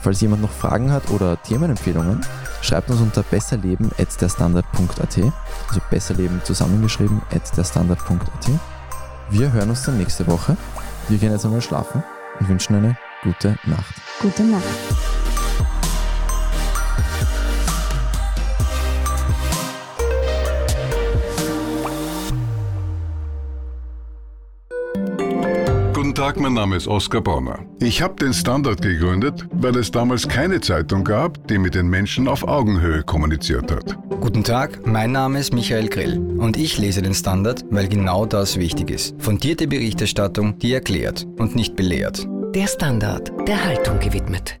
Falls 0.00 0.20
jemand 0.20 0.40
noch 0.40 0.52
Fragen 0.52 0.92
hat 0.92 1.10
oder 1.10 1.42
Themenempfehlungen, 1.42 2.20
schreibt 2.62 2.90
uns 2.90 3.00
unter 3.00 3.24
besserleben.derstandard.at, 3.24 5.18
also 5.68 5.80
besserleben 5.90 6.40
zusammengeschrieben 6.44 7.20
at 7.34 7.56
derstandard.at. 7.56 8.50
Wir 9.30 9.52
hören 9.52 9.70
uns 9.70 9.82
dann 9.82 9.98
nächste 9.98 10.26
Woche. 10.28 10.56
Wir 11.08 11.18
gehen 11.18 11.32
jetzt 11.32 11.44
einmal 11.44 11.62
schlafen 11.62 12.02
und 12.40 12.48
wünschen 12.48 12.74
eine 12.74 12.96
gute 13.22 13.56
Nacht. 13.64 13.94
Gute 14.20 14.42
Nacht. 14.42 14.64
Tag, 26.16 26.40
mein 26.40 26.54
Name 26.54 26.76
ist 26.76 26.88
Oskar 26.88 27.20
Bonner. 27.20 27.58
Ich 27.78 28.00
habe 28.00 28.14
den 28.14 28.32
Standard 28.32 28.80
gegründet, 28.80 29.46
weil 29.52 29.76
es 29.76 29.90
damals 29.90 30.26
keine 30.26 30.62
Zeitung 30.62 31.04
gab, 31.04 31.46
die 31.46 31.58
mit 31.58 31.74
den 31.74 31.88
Menschen 31.88 32.26
auf 32.26 32.42
Augenhöhe 32.42 33.02
kommuniziert 33.02 33.70
hat. 33.70 33.98
Guten 34.20 34.44
Tag, 34.44 34.86
mein 34.86 35.12
Name 35.12 35.38
ist 35.38 35.52
Michael 35.52 35.88
Grill 35.88 36.18
und 36.18 36.56
ich 36.56 36.78
lese 36.78 37.02
den 37.02 37.14
Standard, 37.14 37.64
weil 37.70 37.88
genau 37.88 38.26
das 38.26 38.58
wichtig 38.58 38.90
ist. 38.90 39.14
Fundierte 39.18 39.66
Berichterstattung, 39.66 40.58
die 40.58 40.72
erklärt 40.72 41.26
und 41.38 41.54
nicht 41.54 41.76
belehrt. 41.76 42.26
Der 42.54 42.66
Standard, 42.66 43.32
der 43.46 43.64
Haltung 43.64 43.98
gewidmet. 44.00 44.58